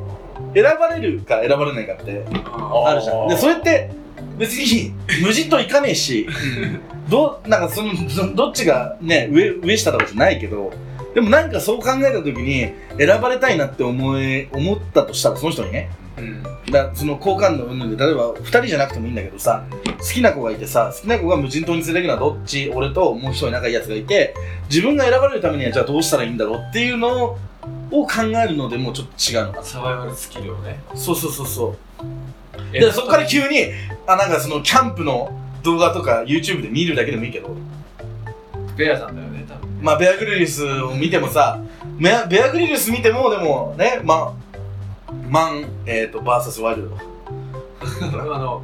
[0.54, 2.24] 選ばれるか選ばれないかって
[2.86, 3.28] あるじゃん。
[3.28, 3.90] で、それって、
[4.38, 4.94] 別に
[5.24, 6.28] 無人島行かねえし、
[7.10, 10.72] どう、なんかその、そどっちがね、上、上下とかじゃないけど、
[11.16, 16.44] でもなんかそう考えた時に、選ばれたいなって思え、思ったとしたら、その人にね、うん。
[16.72, 19.64] だその好感度云々で、例えば二人じゃなくてもいいんだけどさ、
[19.98, 22.70] 好きな子がいてさ、好きな子が無人島に連れてくのはどっち？
[22.76, 24.36] 俺ともう一人仲いいやつがいて、
[24.70, 27.38] 自分が選ばれるためにはじゃあどうしたらいいんだろうっていうのを
[27.92, 29.64] 考えるのでもうちょっと違うのかな。
[29.64, 30.80] サバイバルスキルをね。
[30.96, 31.76] そうそうそうそ
[32.58, 32.72] う。
[32.74, 33.72] で、そこから急に、
[34.06, 35.32] あ、なんかそのキャンプの
[35.64, 37.56] 動画とか YouTube で見るだけでもいいけど、
[38.76, 39.35] ベアさんだよね
[39.82, 41.62] まあ、ベアグリルスを見てもさ、
[42.00, 44.46] ベアベアグリルス見ても、でもね、まあ、
[45.30, 46.98] マン、えっ、ー、と、バーサスワイルド。
[48.34, 48.64] あの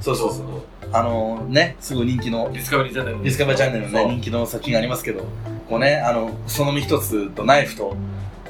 [0.00, 0.44] そうそうそう。
[0.92, 5.24] あのね、すごい人気の、ディスカバリーチャンネルディスカバーチャンネルのね、人気の作品がありますけど、
[5.68, 7.96] こうね、あの、その身一つとナイフと、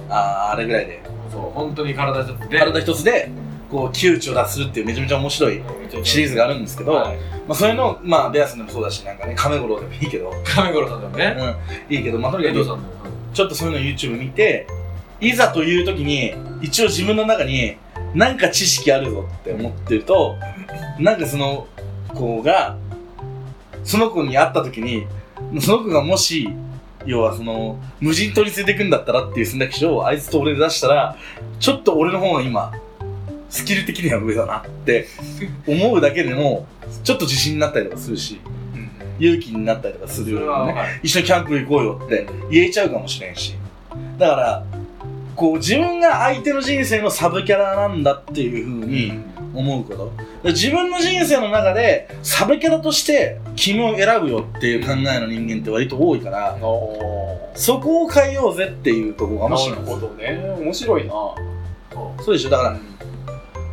[0.09, 3.31] あーあれぐらいで、そう本当に体一つで体一つで、
[3.71, 5.63] こう、窮地を脱するっていうめちゃめちゃ面白い
[6.03, 7.17] シリーズがあるんですけど、はい。
[7.17, 11.57] まあ、それの、まあ、ベアスでもそうだし、なんかね、亀五郎でもいいけど、亀五郎さんだよね。
[11.89, 12.65] うん、いいけど、まあ、とにかく
[13.33, 14.67] ちょっとそういうの YouTube 見て、
[15.21, 17.77] いざという時に、一応自分の中に、
[18.15, 20.37] なんか知識あるぞって思ってると、
[20.99, 21.67] なんかその
[22.15, 22.77] 子が、
[23.85, 25.07] その子に会った時に、
[25.61, 26.49] その子がもし、
[27.07, 31.17] 要はその、無人島に連れてくんだったらっていう選択肢をあいつと俺で出したら、
[31.59, 32.73] ちょっと俺の方が今、
[33.49, 35.09] スキル的には上だなって
[35.67, 36.67] 思うだけでも、
[37.05, 38.41] ちょっと自信になったりとかするし、
[39.19, 40.47] 勇気になったりとかするよね。
[40.47, 43.55] わかる一緒にキャンプ行こうよって言えちゃうかもしれんし。
[44.19, 44.65] だから、
[45.35, 49.21] こう自分が相手の人生のサブキャラなんだっていう風に
[49.55, 50.13] 思うこと。
[50.43, 59.85] で自分の人生の中でサブキャラとして君を選ぶよっていう考えの人間って割と多いから、おそこを変えようぜっていうところかもしれない。
[59.85, 62.51] なるほどね面白いなそうでしょ？
[62.51, 62.79] だから、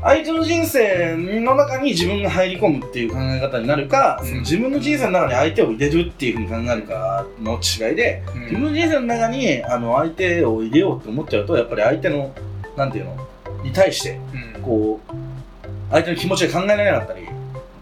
[0.05, 4.39] 相手の人生の中に自分が入り込むっていう考え方になるか、うん。
[4.41, 12.35] 自分の人生の中に相手を入れるっていうふうに考えるかの違いで、自分の人生の中にあの相手を入れようって思っちゃうとやっぱり相手の
[12.77, 13.27] なんていうの
[13.63, 14.19] に対して
[14.55, 14.61] うん。
[14.61, 15.13] こう
[15.89, 17.25] 相手の気持ちが考えられなかったり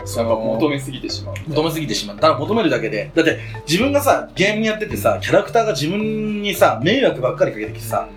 [0.05, 1.35] 求めすぎてしまう。
[1.49, 2.19] 求めすぎてしまう。
[2.19, 3.11] ただ求めるだけで。
[3.13, 8.07] だって自分がさゲームやっててさキャラクターが自分にさ迷惑ばっかりかけてきてさ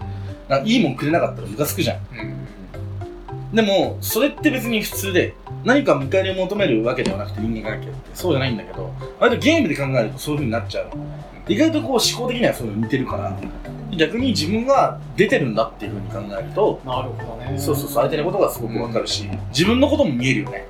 [0.64, 1.98] いいもんくれなかったらムカつくじゃん。
[2.20, 2.45] うん
[3.52, 5.34] でもそれって別に普通で
[5.64, 8.10] 何か見返りを求めるわけではなくて人間関係って。
[8.14, 10.90] そうじゃないんだけど割とゲームで考えるとそういう風になっちゃう。
[11.48, 13.38] 意外とこう思考的にはそういうの似てるから
[13.96, 17.56] 逆に自分が出てるんだっていう風に考えるとなるほどね。
[17.56, 20.66] そうそうそう相手のことがすごくわかるし、自分のことも見えるよね。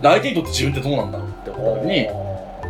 [0.00, 2.08] で相手にとって自分ってどうなんだろうって思った時に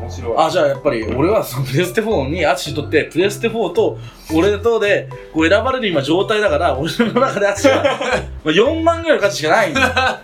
[0.01, 0.35] 面白い。
[0.37, 3.99] あじゃあやっぱり俺はそのプレステ4にアツシにとってプレステ4と
[4.35, 7.83] 俺とでこう選ばれる今状態だから俺の中でアツシは
[8.45, 10.21] まあ4万ぐらいの価値しかないんだ。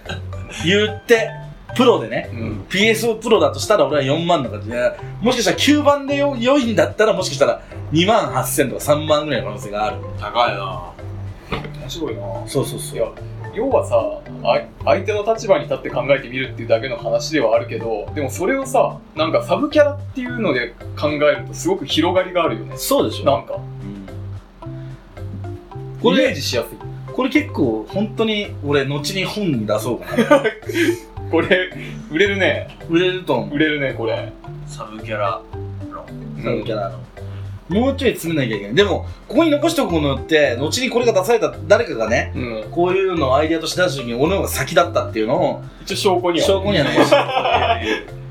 [0.65, 1.31] 言って
[1.75, 2.67] プロでね、うん。
[2.69, 7.61] PSO プロだとしたら俺は4万の感じで、もしかしたら9番でよ良いんだったらもしかしたら
[7.93, 9.97] 2万8000とか3万ぐらいの可能性がある。
[10.21, 10.93] 高いな。
[11.81, 12.23] 面白いな。
[12.47, 13.07] そうそうそいや
[13.55, 13.97] 要はさ
[14.43, 23.25] あ相手の立場に立って考えてみるっていうだけの話ではあるけどでもそれをさなんかサブキャラっていうので考えるとすごく広がりがあるよねそうでしょ。
[23.25, 24.07] なんかうん
[26.01, 26.79] こイメーれ、ジしやすい
[27.13, 30.43] これ結構本当に俺後に本に出そうかな。
[31.31, 31.71] これ
[32.11, 33.59] 売れるね売れると思う売。
[33.61, 34.33] れるねこれ
[34.67, 35.41] サブキャラ
[35.91, 36.05] の
[36.43, 36.99] サブキャラの。
[37.69, 38.75] もうちょい詰めなきゃいけない。
[38.75, 48.25] でも、ここに残しておくことによって、後にこれが出された誰かがね、うんこういうのをアイデアとして出した時に俺の方が先だったっていうのを、一応証拠には証拠には残しておく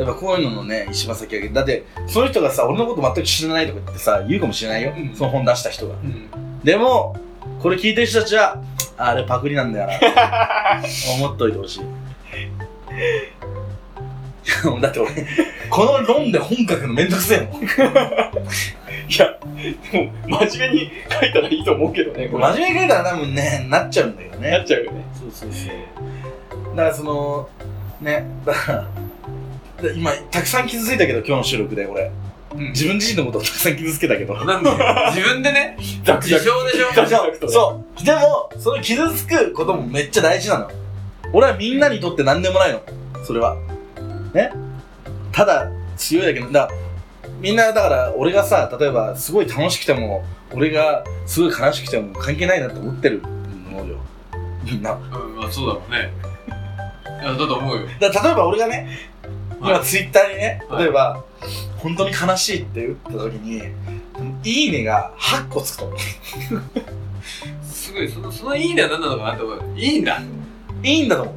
[0.00, 4.94] やっぱこういうののね、一番先上げだって、その人がさ、俺のこと全く知らないとか言ってさ、言うかもしれないよ。
[4.96, 5.94] うんその本出した人が。
[5.94, 6.30] うん
[6.64, 7.16] でも、
[7.60, 8.62] これ聞いてる人たちは、
[8.96, 10.80] あれパクリなんだよな。
[11.16, 11.80] 思っといてほしい。
[14.80, 15.10] だって俺、
[15.68, 17.62] この論で本書くのめんどくせえもん。
[19.10, 19.26] いや
[19.92, 19.98] で
[20.28, 20.90] も真面目に
[21.20, 24.60] 書いたらいいと思うけどねこれ真面目に書いたら多分ね、なっちゃうんだよなね。
[24.62, 25.66] っちゃうよねそうそうそ
[26.72, 26.76] う。
[26.76, 27.48] だからその、
[28.00, 28.88] ね、だから、
[29.82, 32.10] で今、たくさん傷ついたけど、今日の収録で俺。
[32.52, 34.34] 自分自身のことをたくさん傷つけたけど。
[34.44, 34.70] なんで
[35.14, 36.92] 自分でねザクザク自称でしょ？
[36.94, 38.04] ザクザクとねそう。
[38.04, 40.70] でも、その傷つくこともめっちゃ大事なの。
[41.32, 42.80] 俺はみんなにとって何でもないの。
[43.24, 43.56] それは。
[44.34, 44.52] ね
[45.32, 46.50] ただ、強いだけの。
[46.50, 46.68] だ
[47.40, 53.22] みんな、だから、俺がさ、例えば、すごい楽しくても、俺がすごい悲しくても関係ないなって思ってる
[53.70, 53.98] のよ。
[54.64, 54.92] みんな。
[54.92, 56.12] うんまあそうだろうね
[57.22, 58.88] だと思うよだ例えば俺がね、
[59.60, 61.22] 今はいツイッターにね、はい例えば、
[61.76, 63.62] 本当に悲しいって打った時に、
[64.42, 65.98] いいねが8個つくと思う。
[67.62, 70.22] すごいそのそのいいねは何なのかなって思ういいんだ
[70.82, 71.34] いいんだと思う。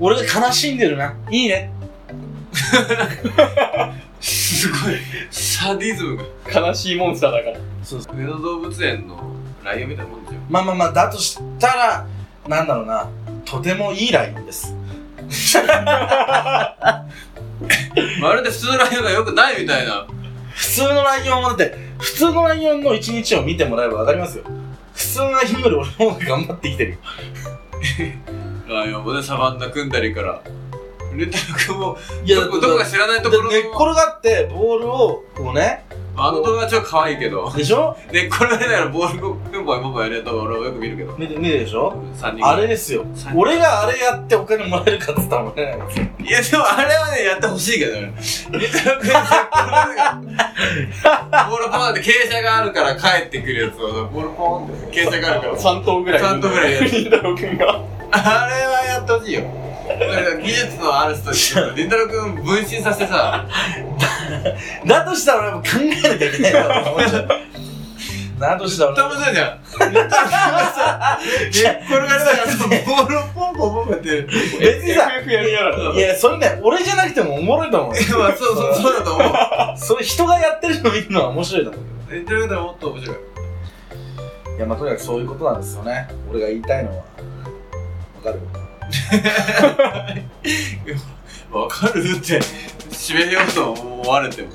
[0.00, 1.14] 俺が悲しんでるな。
[1.30, 1.72] いいね。
[4.20, 4.94] すごい
[5.30, 8.16] サディズムが悲しいモンスターだからそうそう。
[8.16, 9.18] 上野動物園の
[9.64, 12.06] ライオンみたいなもんですよまあまあまあ、だとしたら、
[12.48, 13.08] なんだろうな。
[13.44, 14.74] とてもいいラインです。
[18.20, 20.06] まるで普通のライオンがよくないみたいな
[20.50, 24.44] 普通のライオンはだって、普通のライオンの一日を見てもらえばわかりますよ。
[24.94, 26.98] 普通のライオンより俺の方が頑張ってきてるよ。
[28.74, 30.40] ライオンもねサバンナ組んだりから
[31.14, 35.84] レンタル君もいどこどこか知らないところの寝っ転がって、ボールを、こうね、
[36.20, 37.48] あの動画超可愛いけど。
[37.52, 37.96] でしょ？
[38.12, 41.16] 寝っ転がりながらボールをピンポンポンやるやつを俺はよく見るけど。
[41.16, 43.06] 見て、見てでしょ？3人あれですよ。
[43.36, 46.06] 俺があれやってお金もらえるかっつったらもらえないんですよ。
[46.18, 48.12] いやでもあれはねやってほしいけどね。
[48.50, 48.58] ボー
[51.58, 55.56] ルポンって傾斜があるから帰ってくるやつをボールポンって傾斜があるから。
[55.56, 56.88] 3頭ぐらい三頭ぐらいやる。
[58.10, 59.42] あれはやってほしいよ
[60.42, 63.44] 技術のある人にりんたろうくん分身させてさ
[64.86, 67.28] だとしたら俺も考えなきゃいけないなと思っちゃう。
[68.38, 71.18] だとしたら絶対面白いじゃんりんたろうくんがさ
[71.50, 75.10] 転がりながらさボールをポンポンポンポンって別にさ
[75.92, 78.18] いや、それね、俺じゃなくてもおもろいと思うよ。
[78.18, 79.32] まあそうそうそうだと思う
[79.76, 83.22] それ人がやってるの見るのは面白いと思うけりんたろうくんはもっと面白いど。
[84.56, 86.08] いや、まあとにかくそういうことなんですよね。
[86.30, 86.96] 俺が言いたいのは。
[86.96, 87.02] わ
[88.24, 88.38] かる？
[91.52, 92.40] わかるって
[92.90, 94.48] 締めようと思われても。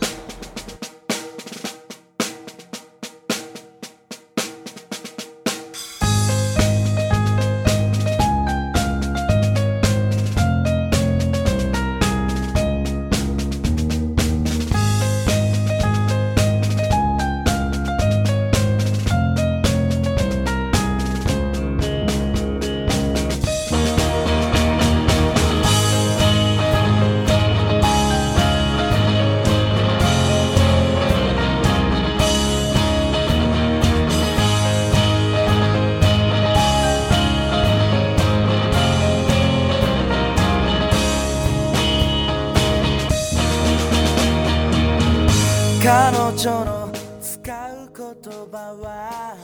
[45.84, 46.89] 彼女の
[47.21, 49.36] 使う言葉は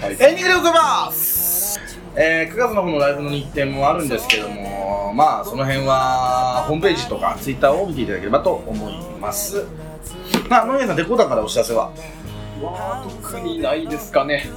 [0.00, 1.80] はいエンディングでございます
[2.14, 9.64] えー、9月の方のライブの日程もあるんですけども、まあ、その辺は、ホームページとか、ツイッターを見ていただければと思います。
[10.48, 11.90] まあ、野宮さん、デコだからお知らせは？
[12.62, 14.48] わー特にないですかね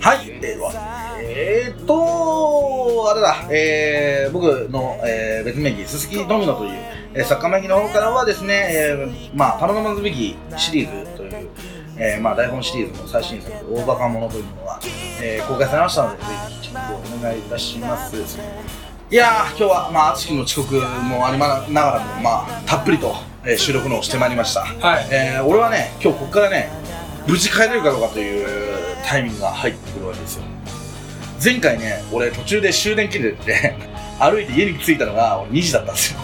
[0.00, 0.72] はい、では。
[1.20, 6.72] えーっと、あれだ、えー、僕の、えー別名義、すすきドミノという、
[7.14, 11.48] えー、作家名義の方からはですね、えーまあ、パラノマンズビギシリーズという、
[11.96, 14.80] えーまあ、台本シリーズの最新作、大バカ者というのが、
[15.22, 16.24] えー公開されましたので、ぜ
[16.60, 18.16] ひチェックをお願いいたします。
[18.16, 25.08] いいやー今日はまあ敦貴の遅刻もありながらもまあたっぷりと、えー収録のをしてまいりました、はい。
[25.12, 26.68] えー俺はね今日ここからね
[27.28, 28.46] 無事帰れるかどうかという
[29.06, 30.42] タイミングが入ってくるわけですよ。
[31.42, 33.76] 前回ね俺途中で終電切れて
[34.18, 36.20] 歩いて家に着いたのが俺2時だったんですよ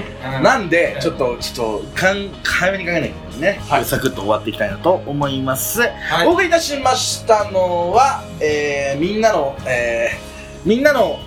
[0.42, 3.84] なんでちょっとちょっとかん早めに考えないけないね、はい。
[3.84, 6.26] サクッと終わっていきたいなと思います、はい。
[6.26, 10.32] お送りいたしましたのは、えーみんなの、えー
[10.64, 11.18] みんなの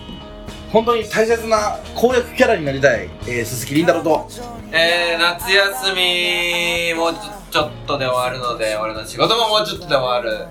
[0.71, 4.29] 本当に大切な攻略キャラになりたい、えー鈴木凛太郎と。
[4.71, 7.19] えー、夏休みもうちょ
[7.51, 10.47] ちょっとで終わるので俺の仕事ももうちょっとで終わる。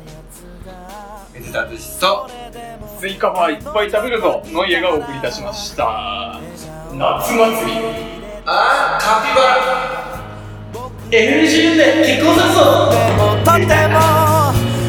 [1.34, 2.44] 水田敦と。
[3.04, 6.40] スイカバーいっぱい食べるぞの家がお送りいたしました
[6.96, 7.72] 夏祭り。
[8.46, 9.58] あカピバラ。
[11.10, 13.98] NGU で結婚するとても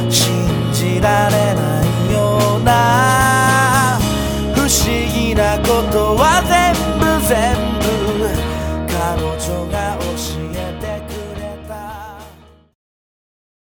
[0.09, 3.14] 信じられないような